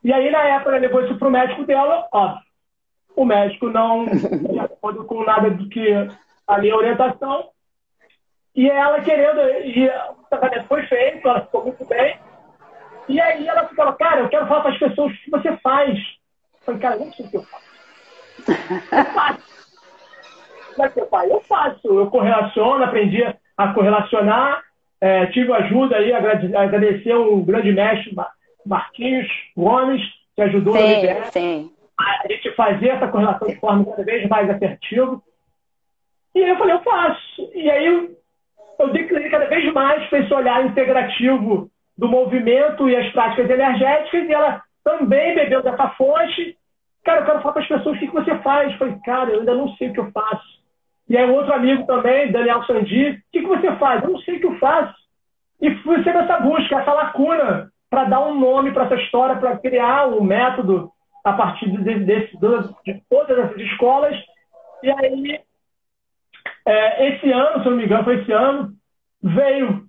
[0.04, 2.36] E aí, na época, ela levou isso para o médico dela, ó,
[3.16, 5.90] o médico não de acordo com nada do que
[6.48, 7.50] a minha orientação.
[8.56, 12.18] E ela querendo, e o tratamento foi feito, ela ficou muito bem.
[13.08, 15.98] E aí ela ficava, cara, eu quero falar para as pessoas o que você faz.
[15.98, 17.66] Eu falei, cara, não sei o que eu faço.
[18.48, 19.56] Eu faço.
[20.78, 21.88] Mas pai, eu faço.
[21.88, 23.24] Eu correlaciono, aprendi
[23.58, 24.62] a correlacionar.
[25.00, 28.16] É, tive ajuda aí, agradecer o grande mestre
[28.66, 30.02] Marquinhos Gomes,
[30.36, 31.72] que ajudou sim, a, sim.
[32.00, 35.22] a gente fazer essa correlação de forma cada vez mais assertiva.
[36.36, 37.52] E aí eu falei, eu faço.
[37.54, 38.10] E aí eu,
[38.80, 44.28] eu declinei cada vez mais para esse olhar integrativo do movimento e as práticas energéticas,
[44.28, 46.58] e ela também bebeu dessa fonte
[47.06, 48.72] Cara, eu quero falar para as pessoas o que, você faz.
[48.72, 50.66] Eu falei, cara, eu ainda não sei o que eu faço.
[51.08, 54.04] E aí, outro amigo também, Daniel Sandi, o que, que você faz?
[54.04, 54.96] Eu não sei o que eu faço.
[55.62, 59.56] E fui sempre essa busca, essa lacuna, para dar um nome para essa história, para
[59.60, 60.90] criar um método
[61.24, 64.18] a partir de, de, de, todas essas escolas.
[64.82, 65.40] E aí,
[66.66, 68.74] é, esse ano, se não me engano, foi esse ano,
[69.22, 69.86] veio.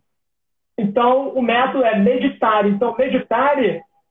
[0.79, 2.67] Então, o método é meditar.
[2.67, 3.57] Então, meditar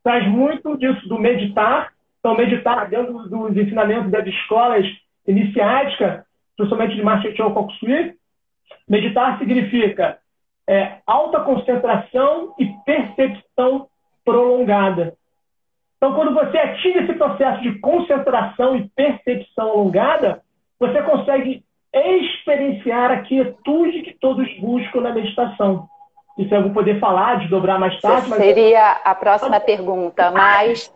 [0.04, 4.84] traz muito disso do meditar então, meditar dentro dos ensinamentos das escolas
[5.28, 6.24] iniciáticas,
[6.58, 8.16] principalmente de Marshall Kokusui,
[8.90, 10.18] meditar significa
[10.68, 13.88] é, alta concentração e percepção
[14.26, 15.14] prolongada.
[15.98, 20.42] Então, quando você ativa esse processo de concentração e percepção alongada,
[20.80, 21.64] você consegue
[22.00, 25.88] experienciar a quietude que todos buscam na meditação.
[26.38, 28.30] Isso eu vou poder falar, desdobrar mais tarde.
[28.30, 28.40] Mas...
[28.40, 30.94] Seria a próxima pergunta, mas...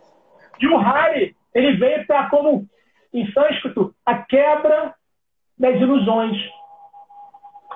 [0.60, 2.66] E o Hari, ele veio para, como
[3.14, 4.94] em sânscrito, a quebra
[5.58, 6.36] das ilusões.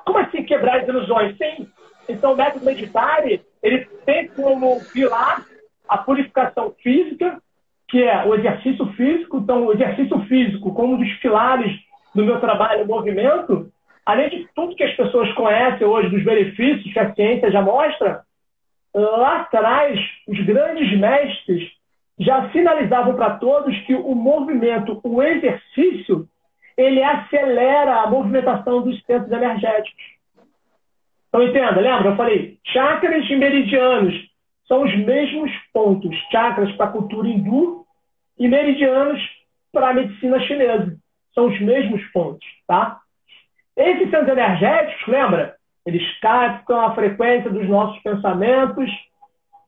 [0.04, 1.37] Como assim quebrar as ilusões?
[1.38, 1.66] Sim.
[2.08, 5.42] Então, o método Meditare, ele tem como pilar
[5.88, 7.40] a purificação física,
[7.88, 9.38] que é o exercício físico.
[9.38, 11.72] Então, o exercício físico, como um dos pilares
[12.14, 13.70] do meu trabalho, movimento,
[14.07, 18.22] além de tudo que as pessoas conhecem hoje, dos benefícios que a ciência já mostra,
[18.94, 19.98] lá atrás,
[20.29, 21.70] os grandes mestres
[22.18, 26.29] já sinalizavam para todos que o movimento, o exercício,
[26.77, 30.03] ele acelera a movimentação dos centros energéticos.
[31.29, 32.11] Então, entenda, lembra?
[32.11, 34.14] Eu falei, chakras e meridianos
[34.68, 36.16] são os mesmos pontos.
[36.31, 37.85] Chakras para a cultura hindu
[38.38, 39.20] e meridianos
[39.72, 40.96] para a medicina chinesa.
[41.35, 43.01] São os mesmos pontos, tá?
[43.77, 45.57] Esses centros energéticos, lembra?
[45.85, 48.90] Eles captam a frequência dos nossos pensamentos,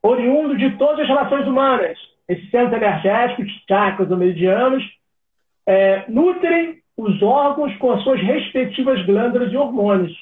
[0.02, 1.98] oriundo de todas as relações humanas.
[2.28, 4.84] Esses centros energéticos, chakras ou meridianos,
[5.66, 10.16] é, nutrem os órgãos com as suas respectivas glândulas e hormônios.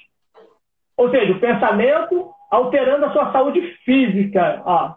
[0.97, 4.63] Ou seja, o pensamento alterando a sua saúde física.
[4.65, 4.95] Ó.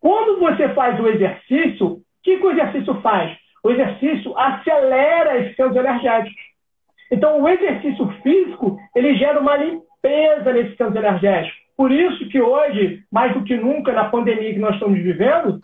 [0.00, 3.36] Quando você faz o exercício, o que, que o exercício faz?
[3.64, 6.42] O exercício acelera esses centros energéticos.
[7.10, 11.58] Então, o exercício físico, ele gera uma limpeza nesses centros energéticos.
[11.74, 15.60] Por isso que hoje, mais do que nunca, na pandemia que nós estamos vivendo,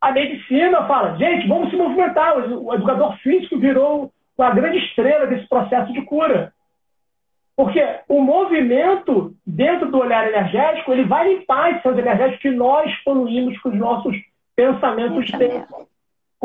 [0.00, 2.36] a medicina fala, gente, vamos se movimentar.
[2.36, 6.52] O educador físico virou a grande estrela desse processo de cura.
[7.56, 12.92] Porque o movimento dentro do olhar energético, ele vai limpar esses centros energéticos que nós
[13.04, 14.16] poluímos com os nossos
[14.54, 15.30] pensamentos,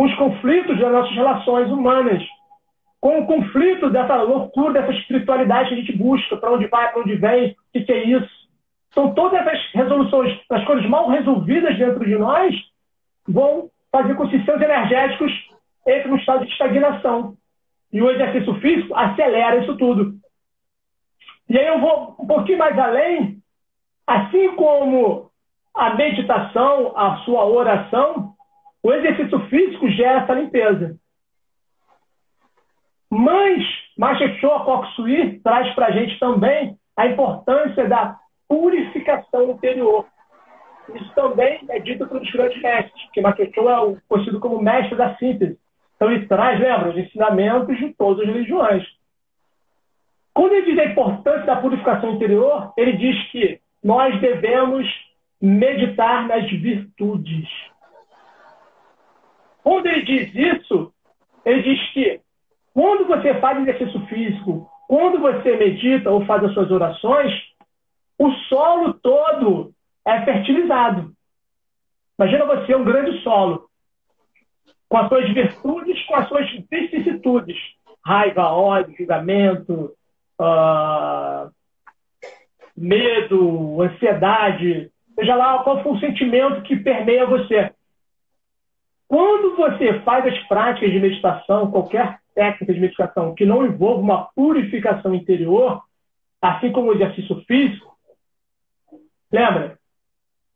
[0.02, 2.24] com os conflitos das nossas relações humanas
[3.00, 7.02] com o conflito dessa loucura, dessa espiritualidade que a gente busca, para onde vai, para
[7.02, 8.30] onde vem, o que, que é isso.
[8.96, 12.56] São todas essas resoluções, as coisas mal resolvidas dentro de nós,
[13.28, 15.32] vão fazer com que os sistemas energéticos
[15.88, 17.36] entrem num estado de estagnação.
[17.94, 20.14] E o exercício físico acelera isso tudo.
[21.48, 23.38] E aí eu vou um pouquinho mais além,
[24.08, 25.30] assim como
[25.76, 28.31] a meditação, a sua oração,
[28.84, 30.96] o exercício físico gera essa limpeza.
[33.10, 33.63] Mas
[33.98, 38.17] Machechoa Koksui traz para a gente também a importância da
[38.48, 40.06] purificação interior.
[40.96, 45.60] Isso também é dito pelos grandes mestres, que Machechoa é conhecido como mestre da síntese.
[45.96, 48.84] Então ele traz, lembra, os ensinamentos de todas as religiões.
[50.34, 54.88] Quando ele diz a importância da purificação interior, ele diz que nós devemos
[55.41, 57.48] meditar nas virtudes.
[59.63, 60.93] Quando ele diz isso,
[61.45, 62.21] ele diz que
[62.74, 67.32] quando você faz exercício físico, quando você medita ou faz as suas orações,
[68.17, 69.74] o solo todo
[70.06, 71.12] é fertilizado.
[72.17, 73.67] Imagina você um grande solo,
[74.88, 77.58] com as suas virtudes, com as suas vicissitudes.
[78.06, 79.91] Raiva, ódio, julgamento,
[80.39, 81.52] uh,
[82.76, 84.91] medo, ansiedade.
[85.15, 87.71] Seja lá qual for o sentimento que permeia você.
[89.12, 94.24] Quando você faz as práticas de meditação, qualquer técnica de meditação que não envolva uma
[94.34, 95.84] purificação interior,
[96.41, 97.93] assim como o exercício físico,
[99.30, 99.78] lembra,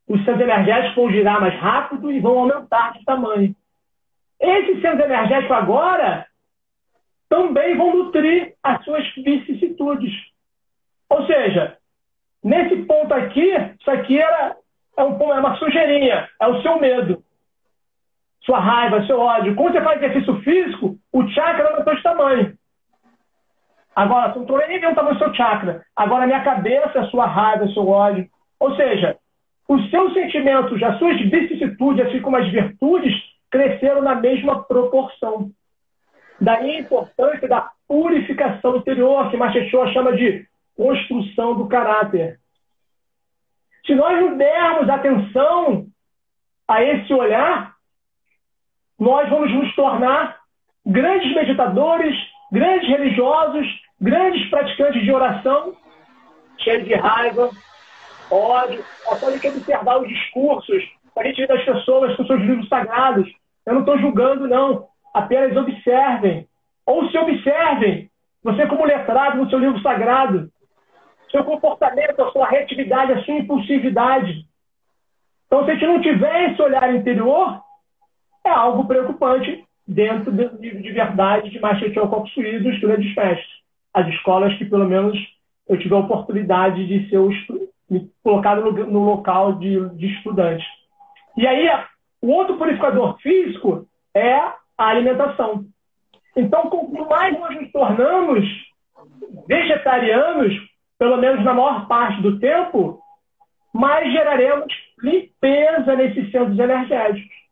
[0.07, 3.53] os centros energéticos vão girar mais rápido e vão aumentar de tamanho.
[4.39, 6.25] Esses centros energéticos agora
[7.27, 10.13] também vão nutrir as suas vicissitudes.
[11.09, 11.77] Ou seja,
[12.41, 14.55] nesse ponto aqui, isso aqui era,
[14.95, 17.24] é, um, é uma sujeirinha, é o seu medo
[18.45, 19.55] sua raiva, seu ódio.
[19.55, 22.57] Quando você faz exercício físico, o chakra aumentou de tamanho.
[23.95, 25.83] Agora, não estou nem o tamanho do seu chakra.
[25.95, 28.27] Agora, a minha cabeça, a sua raiva, seu ódio.
[28.59, 29.17] Ou seja,
[29.67, 33.13] os seus sentimentos, as suas vicissitudes, assim como as virtudes,
[33.49, 35.49] cresceram na mesma proporção.
[36.39, 42.39] Daí a importância da purificação interior, que Machechoa chama de construção do caráter.
[43.85, 45.87] Se nós não dermos atenção
[46.67, 47.74] a esse olhar,
[48.99, 50.37] nós vamos nos tornar
[50.85, 52.15] grandes meditadores,
[52.51, 53.67] grandes religiosos,
[53.99, 55.75] grandes praticantes de oração,
[56.59, 57.49] cheios de raiva,
[58.31, 58.83] ódio.
[59.19, 60.83] Só a gente observar os discursos,
[61.15, 63.29] a gente ver das pessoas com seus livros sagrados.
[63.65, 64.87] Eu não estou julgando, não.
[65.13, 66.47] Apenas observem.
[66.85, 68.09] Ou se observem,
[68.43, 70.51] você como letrado no seu livro sagrado,
[71.31, 74.45] seu comportamento, a sua reatividade, a sua impulsividade.
[75.47, 77.61] Então, se a gente não tiver esse olhar interior,
[78.45, 83.45] é algo preocupante dentro do nível de verdade de Macheteococcus dos grandes festas.
[83.93, 85.17] As escolas que, pelo menos,
[85.67, 87.19] eu tive a oportunidade de ser
[88.23, 90.65] colocado no, no local de, de estudante.
[91.37, 91.67] E aí,
[92.21, 95.65] o outro purificador físico é a alimentação.
[96.35, 98.45] Então, quanto mais nós nos tornamos
[99.47, 100.53] vegetarianos,
[100.97, 102.99] pelo menos na maior parte do tempo,
[103.73, 107.44] mais geraremos limpeza nesses centros energéticos.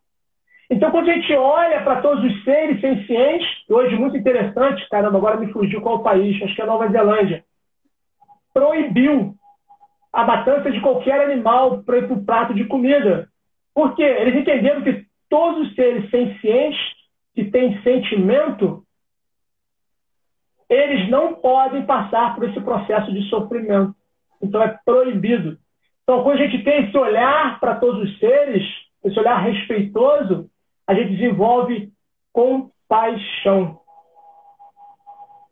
[0.74, 5.36] Então, quando a gente olha para todos os seres sencientes, hoje muito interessante, caramba, agora
[5.36, 7.44] me fugiu qual país, acho que é Nova Zelândia,
[8.52, 9.36] proibiu
[10.12, 13.28] a matança de qualquer animal para ir para o prato de comida.
[13.72, 16.80] Porque eles entenderam que todos os seres sencientes
[17.36, 18.82] que têm sentimento,
[20.68, 23.94] eles não podem passar por esse processo de sofrimento.
[24.42, 25.56] Então é proibido.
[26.02, 28.64] Então, quando a gente tem esse olhar para todos os seres,
[29.04, 30.50] esse olhar respeitoso,
[30.86, 31.90] a gente desenvolve
[32.32, 33.80] compaixão.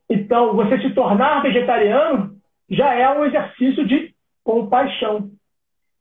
[0.09, 2.37] Então, você se tornar vegetariano
[2.68, 4.14] já é um exercício de
[4.45, 5.30] compaixão.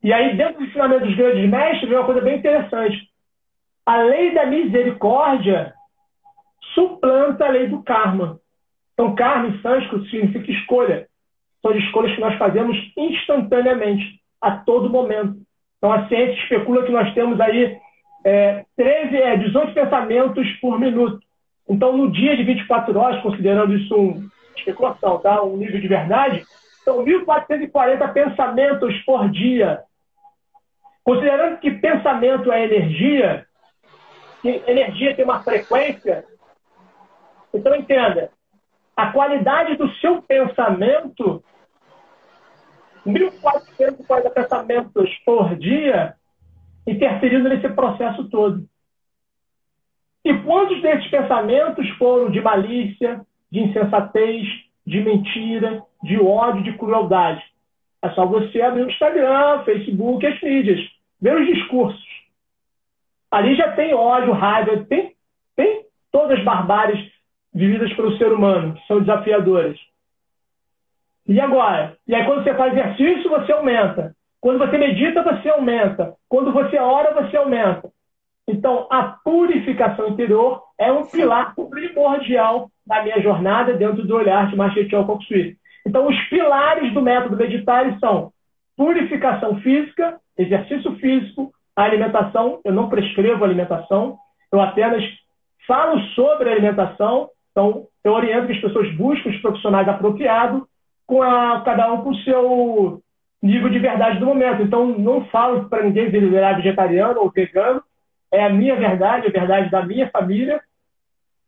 [0.04, 3.10] E aí, dentro do ensinamento dos grandes mestres, vem uma coisa bem interessante.
[3.86, 5.74] A lei da misericórdia
[6.74, 8.40] suplanta a lei do karma.
[8.94, 11.08] Então, karma em sânscrito significa escolha.
[11.62, 15.38] São escolhas que nós fazemos instantaneamente, a todo momento.
[15.78, 17.80] Então, a ciência especula que nós temos aí
[18.24, 21.20] é, 13, é, 18 pensamentos por minuto.
[21.68, 25.42] Então, no dia de 24 horas, considerando isso uma especulação, tá?
[25.42, 26.46] um nível de verdade,
[26.84, 29.82] são 1.440 pensamentos por dia.
[31.04, 33.46] Considerando que pensamento é energia,
[34.42, 36.26] que energia tem uma frequência,
[37.54, 38.32] então entenda,
[38.96, 41.44] a qualidade do seu pensamento,
[43.06, 46.16] 1.440 pensamentos por dia,
[46.88, 48.66] interferindo nesse processo todo.
[50.24, 53.22] E quantos desses pensamentos foram de malícia,
[53.52, 54.48] de insensatez,
[54.86, 57.44] de mentira, de ódio, de crueldade?
[58.02, 60.80] É só você abrir o Instagram, Facebook, as mídias,
[61.20, 62.04] ver os discursos.
[63.30, 65.14] Ali já tem ódio, raiva, tem,
[65.56, 67.12] tem todas as barbáries
[67.54, 69.78] vividas pelo ser humano, que são desafiadoras.
[71.28, 71.98] E agora?
[72.08, 74.16] E aí, quando você faz exercício, você aumenta.
[74.42, 76.16] Quando você medita, você aumenta.
[76.28, 77.90] Quando você ora, você aumenta.
[78.48, 84.56] Então, a purificação interior é um pilar primordial da minha jornada dentro do olhar de
[84.56, 85.58] Machetel Koksui.
[85.86, 88.32] Então, os pilares do método meditar são
[88.76, 92.60] purificação física, exercício físico, alimentação.
[92.66, 94.18] Eu não prescrevo alimentação,
[94.52, 95.04] eu apenas
[95.68, 97.30] falo sobre alimentação.
[97.52, 100.64] Então, eu oriento que as pessoas busquem os profissionais apropriados,
[101.06, 103.02] com a, cada um com o seu
[103.42, 104.62] nível de verdade do momento.
[104.62, 107.82] Então, não falo para ninguém virar vegetariano ou vegano.
[108.32, 110.62] É a minha verdade, a verdade da minha família,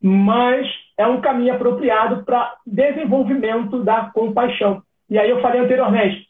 [0.02, 0.68] mas
[0.98, 4.82] é um caminho apropriado para desenvolvimento da compaixão.
[5.10, 6.28] E aí eu falei anteriormente,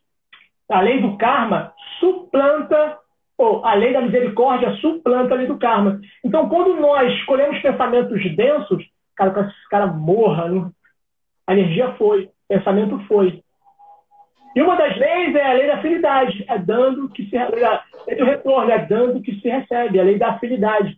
[0.70, 2.98] a lei do karma suplanta,
[3.38, 6.00] ou a lei da misericórdia suplanta a lei do karma.
[6.24, 8.84] Então, quando nós escolhemos pensamentos densos,
[9.16, 10.72] cara, esse cara morra, não...
[11.48, 13.43] a energia foi, pensamento foi.
[14.56, 18.26] E uma das leis é a lei da afinidade, é dando que se lei do
[18.26, 20.98] retorno, é dando que se recebe, a lei da afinidade.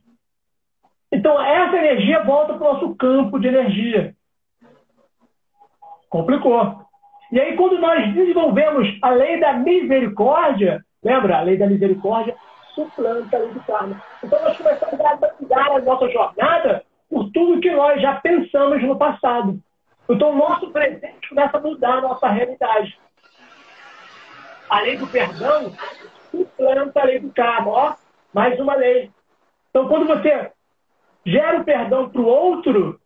[1.11, 4.13] Então essa energia volta para o nosso campo de energia.
[6.09, 6.81] Complicou.
[7.31, 11.37] E aí quando nós desenvolvemos a lei da misericórdia, lembra?
[11.37, 12.35] A lei da misericórdia
[12.73, 14.01] suplanta a lei do karma.
[14.21, 18.97] Então nós começamos a adaptar a nossa jornada por tudo que nós já pensamos no
[18.97, 19.57] passado.
[20.09, 22.97] Então o nosso presente começa a mudar a nossa realidade
[24.69, 25.73] a lei do perdão
[26.31, 27.71] suplanta a lei do karma.
[27.71, 27.95] Ó,
[28.33, 29.11] mais uma lei.
[29.69, 30.51] Então, quando você
[31.25, 32.99] gera o perdão para o outro,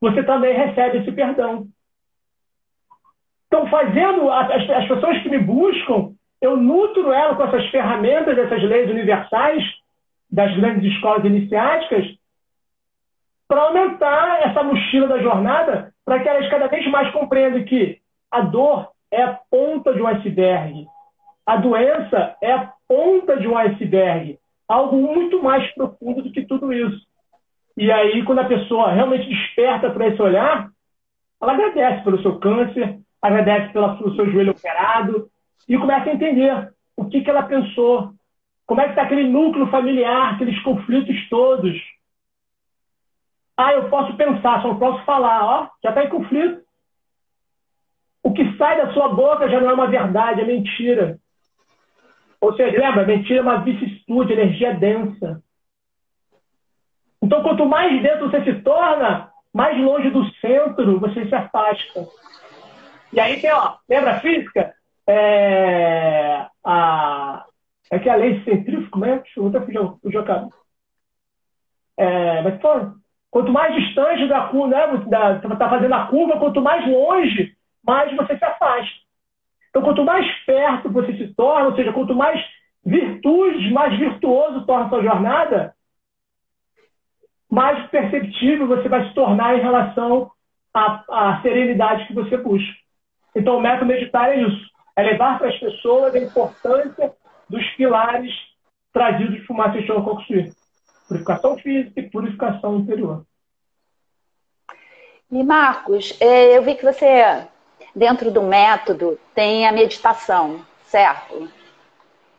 [0.00, 1.66] você também recebe esse perdão.
[3.46, 8.62] Então, fazendo as, as pessoas que me buscam, eu nutro ela com essas ferramentas, essas
[8.62, 9.62] leis universais
[10.30, 12.04] das grandes escolas iniciáticas,
[13.48, 18.40] para aumentar essa mochila da jornada, para que elas cada vez mais compreendam que a
[18.40, 20.86] dor é a ponta de um iceberg.
[21.44, 24.38] A doença é a ponta de um iceberg.
[24.68, 27.06] Algo muito mais profundo do que tudo isso.
[27.76, 30.68] E aí, quando a pessoa realmente desperta para esse olhar,
[31.40, 35.28] ela agradece pelo seu câncer, agradece pelo seu joelho operado
[35.68, 38.12] e começa a entender o que, que ela pensou,
[38.66, 41.76] como é que está aquele núcleo familiar, aqueles conflitos todos.
[43.56, 45.44] Ah, eu posso pensar, só não posso falar.
[45.44, 46.65] Ó, já está em conflito.
[48.56, 51.18] Sai da sua boca já não é uma verdade, é mentira.
[52.40, 55.42] Ou seja, lembra, mentira é uma altitude, energia densa.
[57.22, 62.06] Então, quanto mais dentro você se torna, mais longe do centro você se afasta.
[63.12, 64.74] E aí tem, ó, lembra a física?
[65.08, 67.46] É, a,
[67.90, 69.18] é que a lei centrífuga, como é?
[69.18, 70.48] Deixa eu até fugir, fugir a
[71.98, 72.68] é, mas, pô,
[73.30, 77.55] quanto mais distante da curva, né, da, tá fazendo a curva, quanto mais longe,
[77.86, 78.94] mais você se afasta.
[79.70, 82.42] Então, quanto mais perto você se torna, ou seja, quanto mais
[82.84, 85.74] virtudes, mais virtuoso torna a sua jornada,
[87.50, 90.30] mais perceptível você vai se tornar em relação
[90.72, 92.74] à, à serenidade que você busca.
[93.34, 97.12] Então, o método meditar é isso: é levar para as pessoas a importância
[97.48, 98.32] dos pilares
[98.92, 100.52] trazidos por Master Kokusui.
[101.06, 103.24] Purificação física e purificação interior.
[105.30, 107.46] E Marcos, é, eu vi que você,
[107.96, 111.50] dentro do método, tem a meditação, certo?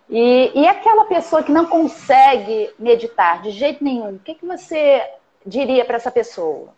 [0.07, 5.01] E, e aquela pessoa que não consegue meditar de jeito nenhum, o que, que você
[5.43, 6.75] diria para essa pessoa?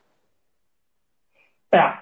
[1.73, 1.99] É.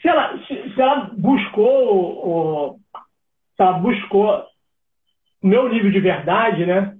[0.00, 2.80] Se, ela, se, se ela buscou o,
[3.56, 4.46] se ela buscou
[5.42, 6.96] meu nível de verdade, né?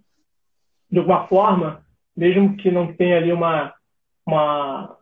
[0.91, 1.85] De alguma forma,
[2.17, 3.73] mesmo que não tenha ali uma,
[4.27, 4.98] uma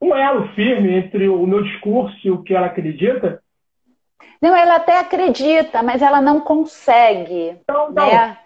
[0.00, 3.42] um elo firme entre o meu discurso e o que ela acredita,
[4.40, 7.58] não, ela até acredita, mas ela não consegue.
[7.68, 8.06] Não, não.
[8.10, 8.38] Né?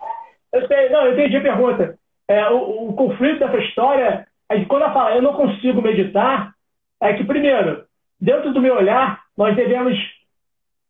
[0.53, 1.99] Eu sei, não, eu entendi a pergunta.
[2.27, 6.53] É, o, o, conflito dessa história é que quando ela fala eu não consigo meditar,
[7.01, 7.85] é que, primeiro,
[8.21, 9.97] dentro do meu olhar, nós devemos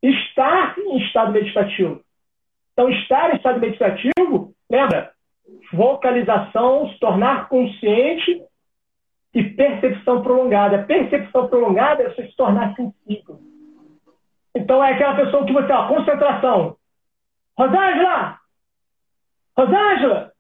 [0.03, 2.01] estar em estado meditativo.
[2.73, 5.13] Então, estar em estado meditativo, lembra?
[5.73, 8.43] Vocalização, se tornar consciente
[9.35, 10.85] e percepção prolongada.
[10.85, 13.41] Percepção prolongada é você se tornar sensível.
[14.55, 16.77] Então é aquela pessoa que você, ó, concentração.
[17.59, 18.39] Rosângela!
[19.57, 20.33] Rosângela!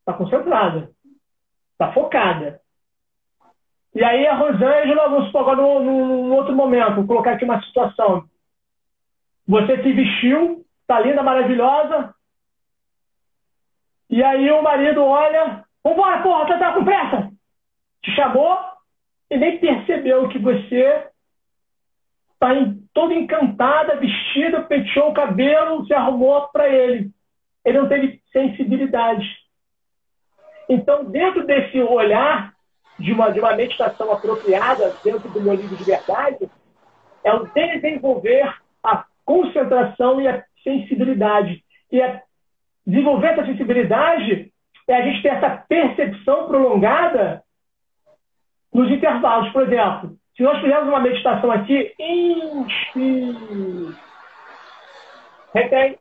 [0.00, 0.90] Está concentrada.
[1.72, 2.60] Está focada.
[3.94, 7.62] E aí a Rosângela, vamos supor agora num, num outro momento, vou colocar aqui uma
[7.62, 8.24] situação.
[9.46, 12.14] Você se vestiu, está linda, maravilhosa.
[14.08, 17.31] E aí o marido olha, vambora, porra, você tá com pressa.
[18.02, 18.58] Te chamou
[19.30, 21.06] e nem percebeu que você
[22.34, 22.48] está
[22.92, 27.10] toda encantada, vestida, penteou o cabelo, se arrumou para ele.
[27.64, 29.24] Ele não teve sensibilidade.
[30.68, 32.52] Então, dentro desse olhar
[32.98, 36.50] de uma, de uma meditação apropriada, dentro do meu livro de verdade,
[37.24, 41.64] é o desenvolver a concentração e a sensibilidade.
[41.90, 42.20] E a
[42.86, 44.52] desenvolver essa sensibilidade
[44.88, 47.42] é a gente ter essa percepção prolongada
[48.72, 49.50] nos intervalos.
[49.52, 53.94] Por exemplo, se nós fizermos uma meditação aqui, inspire.
[55.54, 55.98] Retém.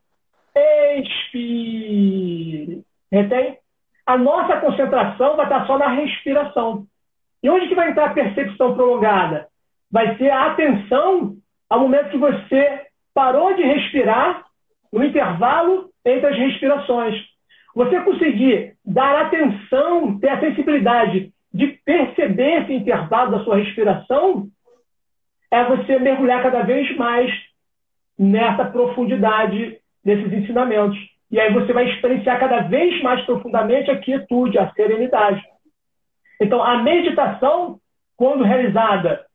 [0.97, 2.83] Expire.
[3.11, 3.57] Retém.
[4.05, 6.85] A nossa concentração vai estar só na respiração.
[7.43, 9.47] E onde que vai entrar a percepção prolongada?
[9.91, 11.35] Vai ser a atenção
[11.69, 14.45] ao momento que você parou de respirar
[14.91, 17.15] no intervalo entre as respirações.
[17.75, 24.47] Você conseguir dar atenção, ter a sensibilidade de perceber esse intervalo da sua respiração
[25.51, 27.31] é você mergulhar cada vez mais
[28.17, 30.97] nessa profundidade desses ensinamentos.
[31.29, 35.41] E aí você vai experienciar cada vez mais profundamente a quietude, a serenidade.
[36.39, 37.79] Então, a meditação,
[38.17, 39.25] quando realizada,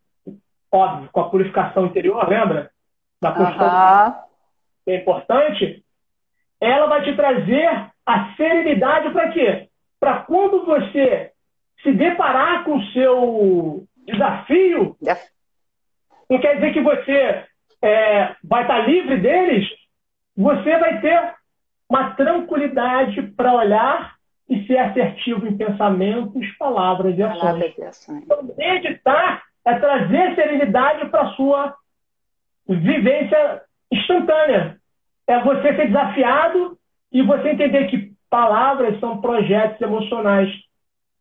[0.73, 2.71] óbvio, com a purificação interior, lembra?
[3.21, 4.14] Da purificação,
[4.87, 4.93] uhum.
[4.93, 5.85] é importante,
[6.61, 9.69] ela vai te trazer a serenidade para quê?
[10.01, 11.33] Para quando você
[11.87, 14.97] se deparar com o seu desafio,
[16.28, 17.45] não quer dizer que você
[17.80, 19.68] é, vai estar livre deles,
[20.37, 21.34] você vai ter
[21.89, 24.16] uma tranquilidade para olhar
[24.49, 27.41] e ser assertivo em pensamentos, palavras e ações.
[27.41, 28.22] Palavras e ações.
[28.24, 31.74] Então, meditar é trazer serenidade para a sua
[32.68, 33.62] vivência
[33.93, 34.76] instantânea.
[35.28, 36.76] É você ser desafiado
[37.12, 40.53] e você entender que palavras são projetos emocionais.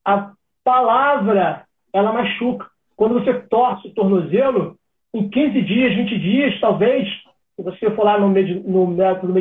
[0.04, 0.35] A
[0.66, 1.64] palavra,
[1.94, 2.66] ela machuca.
[2.98, 4.76] Quando você torce o tornozelo,
[5.14, 7.08] em 15 dias, 20 dias, talvez,
[7.56, 9.32] se você for lá no, med no método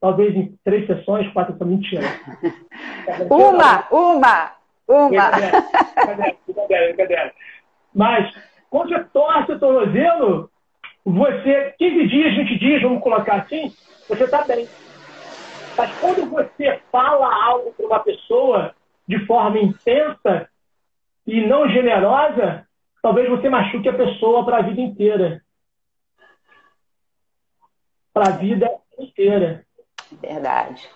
[0.00, 2.02] talvez em três sessões, quatro sessões, mentira.
[3.30, 4.52] uma, uma,
[4.88, 5.30] uma.
[6.46, 7.32] Brincadeira, brincadeira.
[7.94, 8.34] Mas,
[8.70, 10.50] quando você torce o tornozelo,
[11.04, 13.72] você, 15 dias, 20 dias, vamos colocar assim,
[14.08, 14.66] você está bem.
[15.76, 18.74] Mas quando você fala algo para uma pessoa
[19.08, 20.48] de forma intensa
[21.26, 22.68] e não generosa,
[23.02, 25.42] talvez você machuque a pessoa para a vida inteira.
[28.12, 29.64] para a vida inteira.
[30.20, 30.88] Verdade.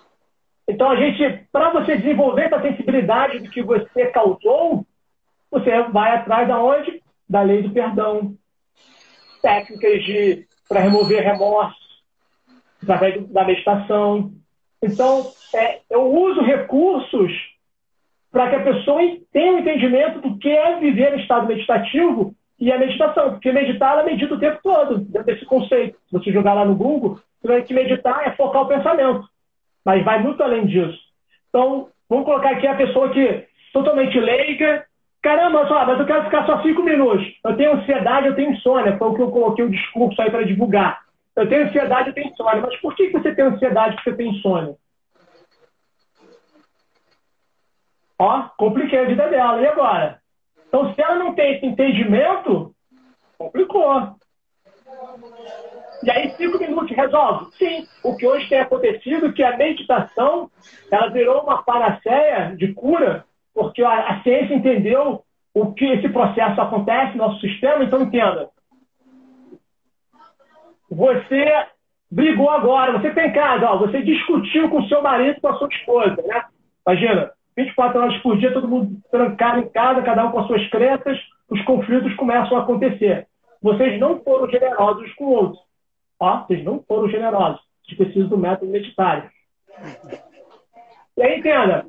[0.67, 4.85] Então, a gente, para você desenvolver essa sensibilidade do que você causou,
[5.49, 7.01] você vai atrás da onde?
[7.29, 8.35] Da lei do perdão.
[9.41, 11.77] Técnicas de para remover remorso,
[12.81, 14.33] através da meditação.
[14.81, 17.31] Então, é, eu uso recursos
[18.33, 18.99] para que a pessoa
[19.31, 23.29] tenha um entendimento do que é viver em estado meditativo e a meditação.
[23.29, 25.95] Porque meditar, ela medita o tempo todo, dentro desse conceito.
[26.07, 29.23] Se você jogar lá no Google, você vai que meditar é focar o pensamento.
[29.85, 30.97] Mas vai muito além disso.
[31.49, 34.83] Então, vamos colocar aqui a pessoa que totalmente leiga.
[35.21, 37.23] Caramba, só, mas eu quero ficar só cinco minutos.
[37.45, 38.97] Eu tenho ansiedade, eu tenho insônia.
[38.97, 41.01] Foi o que eu coloquei o discurso aí para divulgar.
[41.35, 42.61] Eu tenho ansiedade, eu tenho insônia.
[42.61, 44.73] Mas por que você tem ansiedade e você tem insônia?
[48.19, 49.61] Ó, compliquei a vida dela.
[49.61, 50.19] E agora?
[50.67, 52.73] Então, se ela não tem esse entendimento,
[53.37, 54.15] complicou.
[56.03, 57.51] E aí, cinco minutos resolve?
[57.57, 57.87] Sim.
[58.03, 60.49] O que hoje tem acontecido é que a meditação
[60.91, 66.59] ela virou uma panaceia de cura, porque a, a ciência entendeu o que esse processo
[66.59, 67.83] acontece no nosso sistema.
[67.83, 68.49] Então, entenda.
[70.89, 71.67] Você
[72.11, 75.67] brigou agora, você tem em casa, ó, você discutiu com seu marido, com a sua
[75.67, 76.45] esposa, né?
[76.85, 80.67] Imagina, 24 horas por dia, todo mundo trancado em casa, cada um com as suas
[80.69, 83.27] crenças, os conflitos começam a acontecer.
[83.61, 85.59] Vocês não foram generosos com o outro.
[86.19, 87.61] Ó, vocês não foram generosos.
[87.83, 89.29] Vocês precisam do método meditário.
[91.17, 91.85] E aí, entenda.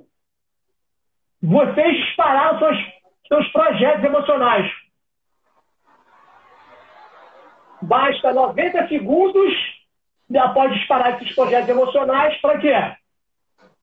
[1.43, 2.79] Vocês dispararam seus,
[3.29, 4.71] seus projetos emocionais.
[7.83, 9.55] Basta 90 segundos
[10.37, 12.73] após disparar esses projetos emocionais para quê?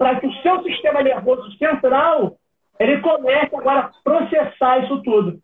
[0.01, 2.35] Para que o seu sistema nervoso central
[2.79, 5.39] ele comece agora a processar isso tudo.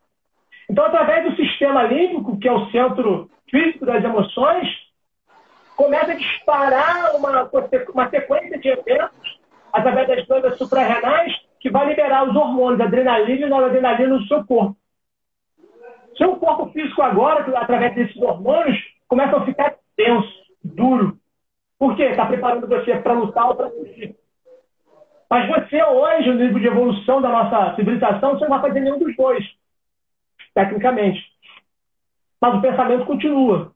[0.67, 4.67] Então, através do sistema límbico, que é o centro físico das emoções,
[5.75, 7.47] começa a disparar uma,
[7.93, 9.39] uma sequência de eventos
[9.71, 14.75] através das glândulas suprarrenais que vai liberar os hormônios, adrenalina e noradrenalina no seu corpo.
[16.17, 20.33] Seu corpo físico agora, através desses hormônios, começa a ficar tenso,
[20.63, 21.15] duro.
[21.77, 22.05] Por quê?
[22.05, 24.17] Está preparando você para lutar ou para fugir.
[25.29, 28.99] Mas você hoje, no nível de evolução da nossa civilização, você não vai fazer nenhum
[28.99, 29.45] dos dois
[30.57, 31.23] tecnicamente.
[32.41, 33.71] Mas o pensamento continua.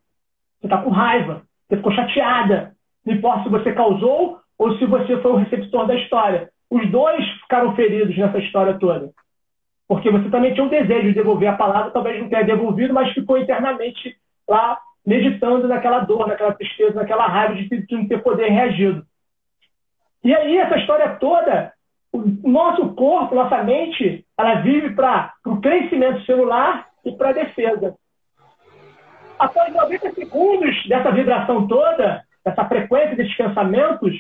[0.60, 2.76] Você está com raiva, você ficou chateada.
[3.06, 6.50] Não importa se você causou ou se você foi o receptor da história.
[6.70, 9.12] Os dois ficaram feridos nessa história toda.
[9.88, 13.14] Porque você também tinha um desejo de devolver a palavra, talvez não tenha devolvido, mas
[13.14, 14.16] ficou internamente
[14.48, 19.06] lá meditando naquela dor, naquela tristeza, naquela raiva de não ter poder reagido.
[20.24, 21.74] E aí, essa história toda
[22.14, 27.96] o nosso corpo, nossa mente, ela vive para o crescimento celular e para a defesa.
[29.40, 34.14] Após 90 segundos dessa vibração toda, dessa frequência desses pensamentos,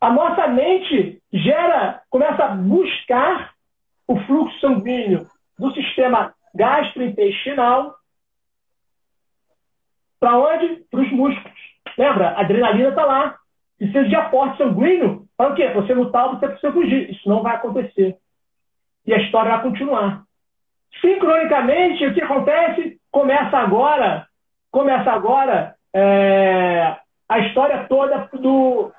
[0.00, 3.54] a nossa mente gera, começa a buscar
[4.08, 5.26] o fluxo sanguíneo
[5.58, 7.94] do sistema gastrointestinal
[10.18, 10.76] para onde?
[10.90, 11.73] Para os músculos.
[11.96, 12.30] Lembra?
[12.30, 13.36] A adrenalina está lá
[13.78, 15.68] precisa de aporte sanguíneo para o quê?
[15.74, 17.10] Você lutar, você precisa fugir.
[17.10, 18.16] Isso não vai acontecer.
[19.06, 20.22] E a história vai continuar.
[21.00, 22.98] Sincronicamente, o que acontece?
[23.10, 24.26] Começa agora,
[24.70, 26.96] começa agora é,
[27.28, 28.92] a história toda do,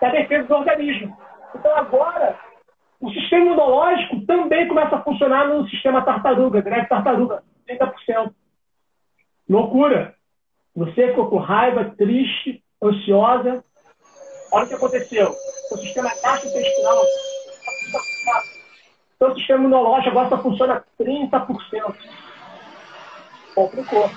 [0.00, 1.16] da defesa do organismo.
[1.54, 2.38] Então agora,
[3.00, 8.32] o sistema imunológico também começa a funcionar no sistema tartaruga, greve tartaruga, 30%.
[9.48, 10.14] Loucura.
[10.74, 13.62] Você ficou com raiva, triste, ansiosa,
[14.52, 15.34] Olha o que aconteceu.
[15.70, 17.02] O sistema gastrointestinal,
[19.20, 21.96] o sistema imunológico agora só funciona 30%.
[23.54, 24.10] Complicou.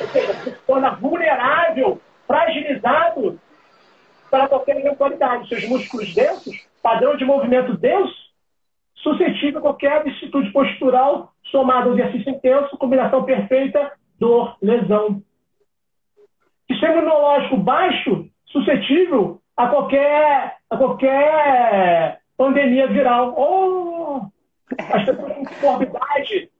[0.00, 3.38] Ou seja, se torna vulnerável, fragilizado
[4.30, 5.48] para qualquer eventualidade.
[5.48, 8.16] Seus músculos densos, padrão de movimento denso,
[8.94, 15.22] suscetível a qualquer vicissitude postural somado ao exercício intenso, combinação perfeita, dor, lesão.
[16.82, 23.34] Sistema imunológico baixo, suscetível a qualquer, a qualquer pandemia viral.
[23.36, 24.22] Ou
[24.92, 26.50] as pessoas com comorbidade,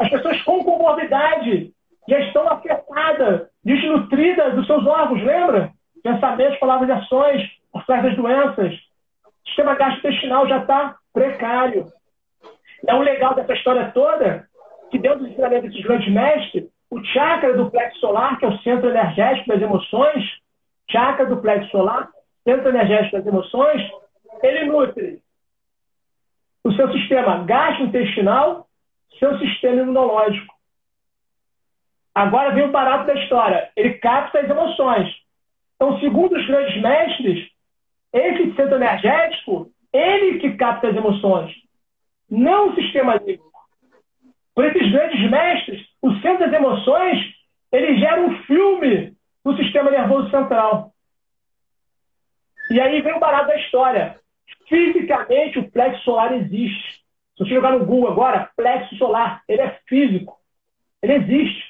[0.00, 1.72] as pessoas com comorbidade
[2.08, 5.70] já estão afetadas, desnutridas dos seus órgãos, lembra?
[6.02, 8.74] Pensamentos, palavras e ações por trás das doenças.
[8.74, 11.86] O sistema gastrointestinal já está precário.
[12.88, 14.48] É o legal dessa história toda
[14.90, 18.58] que dentro do ensinamento desses grandes mestres, o chakra do plexo solar, que é o
[18.58, 20.24] centro energético das emoções,
[20.88, 22.08] chakra do plexo solar,
[22.44, 23.82] centro energético das emoções,
[24.40, 25.20] ele nutre
[26.62, 28.68] o seu sistema gastrointestinal,
[29.18, 30.54] seu sistema imunológico.
[32.14, 33.72] Agora vem o barato da história.
[33.74, 35.12] Ele capta as emoções.
[35.74, 37.50] Então, segundo os grandes mestres,
[38.12, 41.52] esse centro energético, ele que capta as emoções,
[42.30, 43.52] não o sistema límbico.
[44.54, 47.34] Por esses grandes mestres, o centro das emoções,
[47.72, 50.92] ele gera um filme no sistema nervoso central.
[52.70, 54.20] E aí vem o barato da história.
[54.68, 57.02] Fisicamente, o plexo solar existe.
[57.38, 60.38] Se você jogar no Google agora, plexo solar, ele é físico.
[61.02, 61.64] Ele existe.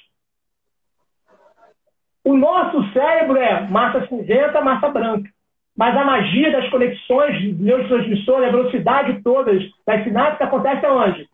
[2.24, 5.30] O nosso cérebro é massa cinzenta, massa branca.
[5.76, 11.28] Mas a magia das conexões de neurotransmissores, a velocidade todas das sinapses acontece aonde?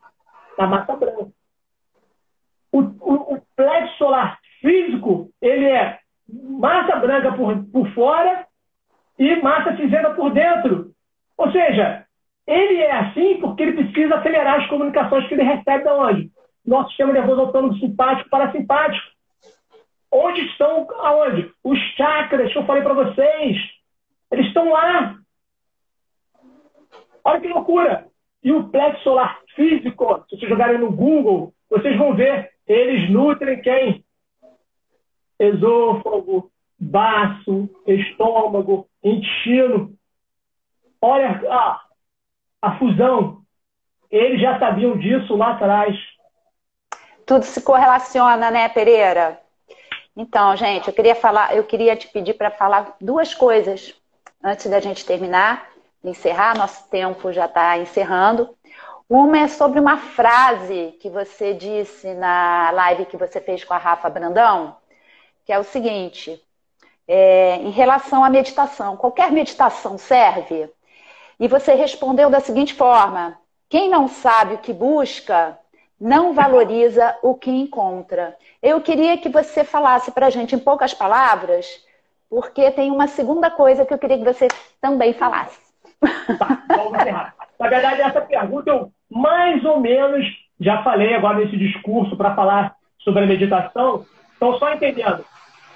[0.59, 1.40] Na massa branca.
[2.73, 5.99] O, o, o plexo solar físico, ele é
[6.29, 8.47] massa branca por, por fora
[9.19, 10.93] e massa cinzenta por dentro.
[11.37, 12.07] Ou seja,
[12.47, 16.31] ele é assim porque ele precisa acelerar as comunicações que ele recebe da onde?
[16.65, 19.07] Nosso sistema nervoso autônomo simpático parasimpático.
[20.13, 21.53] Onde estão aonde?
[21.63, 23.57] Os chakras que eu falei para vocês.
[24.31, 25.17] Eles estão lá.
[27.25, 28.07] Olha que loucura.
[28.43, 33.61] E o plexo solar físico, se vocês jogarem no Google, vocês vão ver, eles nutrem
[33.61, 34.05] quem?
[35.41, 39.93] Esôfago, baço, estômago, intestino.
[41.03, 41.83] Olha a,
[42.63, 43.43] a fusão.
[44.09, 45.97] Eles já sabiam disso lá atrás.
[47.27, 49.41] Tudo se correlaciona, né, Pereira?
[50.17, 53.95] Então, gente, eu queria falar, eu queria te pedir para falar duas coisas
[54.45, 55.71] antes da gente terminar,
[56.05, 56.57] encerrar.
[56.57, 58.57] Nosso tempo já está encerrando.
[59.11, 63.77] Uma é sobre uma frase que você disse na live que você fez com a
[63.77, 64.77] Rafa Brandão,
[65.45, 66.41] que é o seguinte:
[67.09, 68.97] é, em relação à meditação.
[68.97, 70.71] Qualquer meditação serve?
[71.41, 73.37] E você respondeu da seguinte forma:
[73.69, 75.59] quem não sabe o que busca,
[76.01, 78.39] não valoriza o que encontra.
[78.63, 81.85] Eu queria que você falasse para a gente em poucas palavras,
[82.29, 84.47] porque tem uma segunda coisa que eu queria que você
[84.81, 85.59] também falasse.
[86.39, 87.40] Tá, vamos encerrar.
[87.61, 90.27] Na verdade, essa pergunta eu mais ou menos
[90.59, 94.07] já falei agora nesse discurso para falar sobre a meditação.
[94.37, 95.23] Então, só entendendo.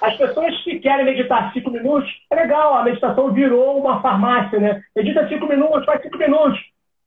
[0.00, 4.82] As pessoas que querem meditar cinco minutos, é legal, a meditação virou uma farmácia, né?
[4.96, 6.58] Medita cinco minutos, faz cinco minutos.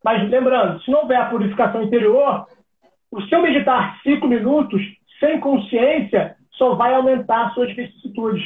[0.04, 2.46] Mas lembrando, se não houver a purificação interior,
[3.12, 4.82] o seu meditar cinco minutos
[5.20, 8.44] sem consciência só vai aumentar suas vicissitudes.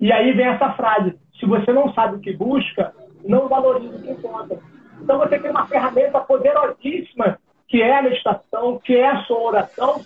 [0.00, 2.92] E aí vem essa frase: se você não sabe o que busca,
[3.24, 4.75] não valoriza o que encontra.
[5.06, 7.38] Então você tem uma ferramenta poderosíssima
[7.68, 10.04] que é a meditação, que é a sua oração,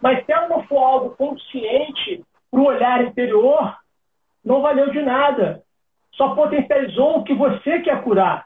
[0.00, 3.76] mas se ela não for algo consciente, para o olhar interior,
[4.44, 5.62] não valeu de nada.
[6.14, 8.44] Só potencializou o que você quer curar.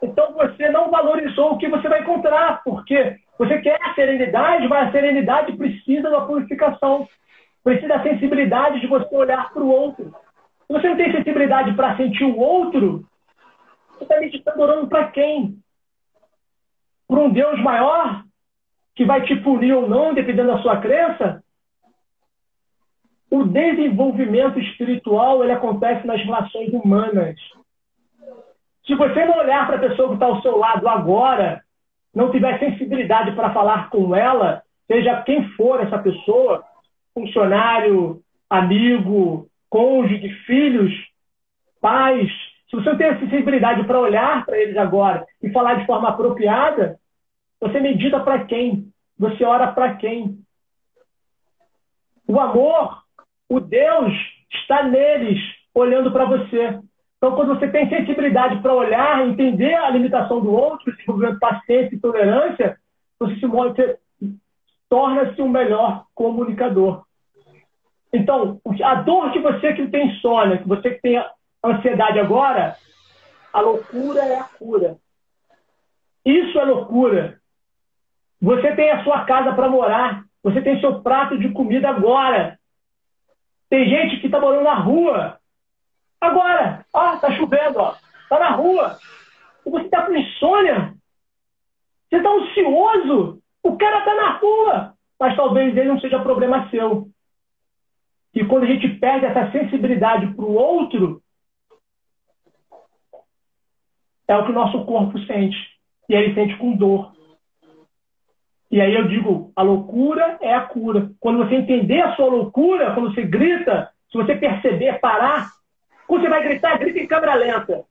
[0.00, 4.88] Então você não valorizou o que você vai encontrar, porque você quer a serenidade, mas
[4.88, 7.08] a serenidade precisa da purificação.
[7.64, 10.14] Precisa da sensibilidade de você olhar para o outro.
[10.68, 13.04] Se você não tem sensibilidade para sentir o outro,
[13.94, 15.58] você está meditando orando para quem?
[17.06, 18.24] Para um Deus maior?
[18.94, 21.42] Que vai te punir ou não, dependendo da sua crença?
[23.30, 27.36] O desenvolvimento espiritual ele acontece nas relações humanas.
[28.86, 31.62] Se você não olhar para a pessoa que está ao seu lado agora,
[32.14, 36.62] não tiver sensibilidade para falar com ela, seja quem for essa pessoa,
[37.14, 38.20] funcionário,
[38.50, 40.92] amigo, cônjuge, filhos,
[41.80, 42.30] pais,
[42.72, 46.98] se você tem a sensibilidade para olhar para eles agora e falar de forma apropriada,
[47.60, 48.90] você medita para quem?
[49.18, 50.38] Você ora para quem?
[52.26, 53.02] O amor
[53.46, 54.14] o Deus
[54.50, 55.38] está neles,
[55.74, 56.80] olhando para você.
[57.18, 62.00] Então, quando você tem sensibilidade para olhar, entender a limitação do outro, desenvolvendo paciência e
[62.00, 62.78] tolerância,
[63.18, 63.98] você se você
[64.88, 67.04] torna-se um melhor comunicador.
[68.10, 71.22] Então, a dor que você que tem insônia, que você que tem
[71.64, 72.76] ansiedade agora,
[73.52, 74.96] a loucura é a cura.
[76.24, 77.40] Isso é loucura.
[78.40, 82.58] Você tem a sua casa para morar, você tem seu prato de comida agora.
[83.70, 85.38] Tem gente que está morando na rua.
[86.20, 87.94] Agora, ó, tá chovendo, ó.
[88.28, 88.98] Tá na rua.
[89.64, 90.94] E você tá com insônia.
[92.10, 93.40] Você tá ansioso.
[93.62, 94.94] O cara tá na rua.
[95.18, 97.08] Mas talvez ele não seja problema seu.
[98.34, 101.21] E quando a gente perde essa sensibilidade para o outro,
[104.28, 105.56] é o que o nosso corpo sente.
[106.08, 107.12] E ele sente com dor.
[108.70, 111.10] E aí eu digo, a loucura é a cura.
[111.20, 115.50] Quando você entender a sua loucura, quando você grita, se você perceber, parar,
[116.06, 117.84] quando você vai gritar, grita em câmera lenta.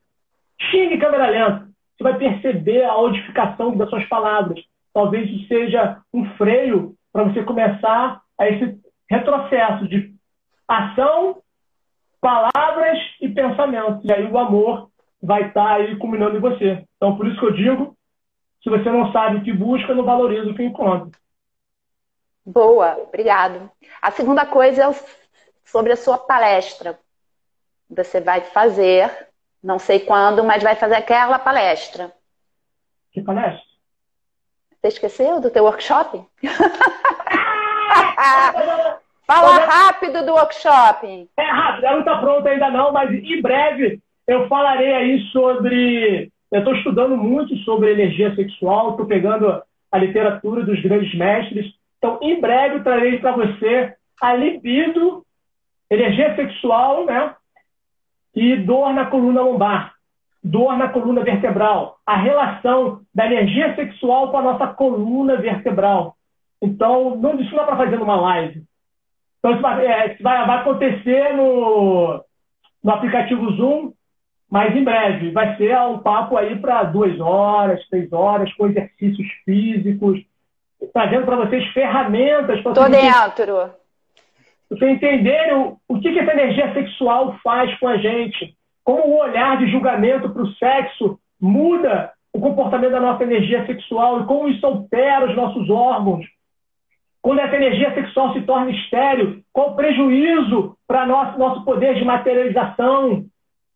[0.60, 1.68] Xingue em câmera lenta.
[1.98, 4.60] Você vai perceber a audificação das suas palavras.
[4.94, 8.80] Talvez isso seja um freio para você começar a esse
[9.10, 10.14] retrocesso de
[10.68, 11.38] ação,
[12.20, 14.02] palavras e pensamento.
[14.04, 14.91] E aí o amor
[15.22, 16.84] vai estar aí culminando em você.
[16.98, 17.96] Então, por isso que eu digo,
[18.64, 21.12] se você não sabe o que busca, não valoriza o que encontra.
[22.46, 23.70] Boa, obrigado.
[24.02, 24.96] A segunda coisa é
[25.64, 27.00] sobre a sua palestra.
[27.90, 29.12] Você vai fazer,
[29.64, 32.12] não sei quando, mas vai fazer aquela palestra.
[33.12, 33.62] Que palestra?
[34.82, 36.26] Você esqueceu do teu workshop?
[39.28, 41.30] Fala rápido do workshop.
[41.38, 46.32] É rápido, ela não está pronta ainda não, mas em breve eu falarei aí sobre.
[46.52, 49.62] Eu estou estudando muito sobre energia sexual, estou pegando
[49.92, 51.74] a literatura dos grandes mestres.
[51.98, 55.24] Então, em breve, eu trarei para você a libido,
[55.90, 57.36] energia sexual, né?
[58.36, 59.94] E dor na coluna lombar,
[60.44, 66.16] dor na coluna vertebral, a relação da energia sexual com a nossa coluna vertebral.
[66.62, 68.64] Então, não, isso não para fazer numa live.
[69.40, 72.24] Então, isso vai, é, vai, vai acontecer no,
[72.84, 73.92] no aplicativo Zoom,
[74.52, 75.32] mas em breve.
[75.32, 80.20] Vai ser um papo aí para duas horas, três horas, com exercícios físicos,
[80.92, 83.72] trazendo para vocês ferramentas para Tô dentro.
[84.70, 88.54] Você entender o, o que, que essa energia sexual faz com a gente.
[88.84, 94.22] Como o olhar de julgamento para o sexo muda o comportamento da nossa energia sexual
[94.22, 96.26] e como isso altera os nossos órgãos.
[97.22, 102.04] Quando essa energia sexual se torna estéreo, qual o prejuízo para nosso, nosso poder de
[102.04, 103.26] materialização,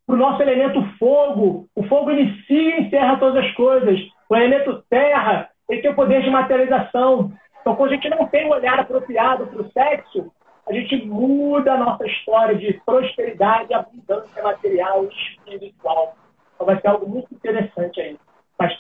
[0.08, 1.68] o nosso elemento fogo.
[1.76, 3.99] O fogo inicia e encerra todas as coisas.
[4.30, 7.32] O elemento terra ele tem o poder de materialização.
[7.62, 10.32] Então, quando a gente não tem um olhar apropriado para o sexo,
[10.68, 16.16] a gente muda a nossa história de prosperidade, abundância material e espiritual.
[16.53, 18.18] Então, vai ser algo muito interessante aí.
[18.60, 18.74] Mas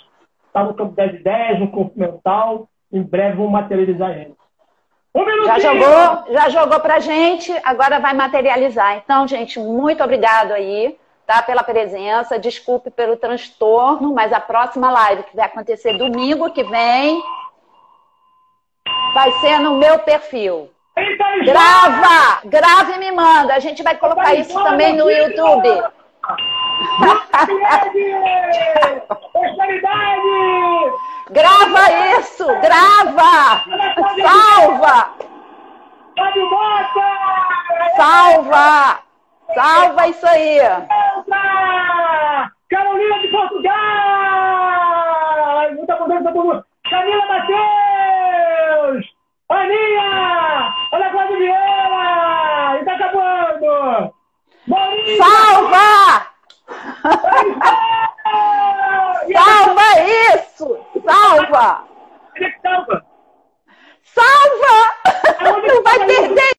[0.47, 2.69] está no campo das ideias, no corpo mental.
[2.91, 4.35] Em breve vou materializar ele.
[5.15, 8.97] Um já jogou, já jogou pra gente, agora vai materializar.
[8.97, 11.41] Então, gente, muito obrigado aí tá?
[11.41, 17.21] Pela presença, desculpe pelo transtorno, mas a próxima live que vai acontecer domingo que vem
[19.13, 20.69] vai ser no meu perfil.
[21.43, 22.39] Grava!
[22.45, 23.53] Grava e me manda.
[23.53, 25.83] A gente vai colocar isso também no YouTube.
[31.29, 32.45] Grava isso!
[32.61, 33.63] Grava!
[34.21, 35.09] Salva!
[37.95, 39.04] Salva!
[39.53, 40.59] Salva isso aí!
[42.69, 43.73] Carolina de Portugal!
[45.75, 49.05] Muita mudança por Camila Matheus!
[49.49, 50.73] Aninha!
[50.91, 52.81] Olha Cláudio Vieira!
[52.81, 54.13] E tá acabando!
[54.67, 55.23] Maurício!
[55.23, 56.27] Salva!
[59.33, 59.87] Salva
[60.33, 60.67] isso!
[61.05, 61.83] Salva!
[62.41, 63.05] É salva!
[64.03, 64.75] Salva!
[65.67, 66.53] Não vai perder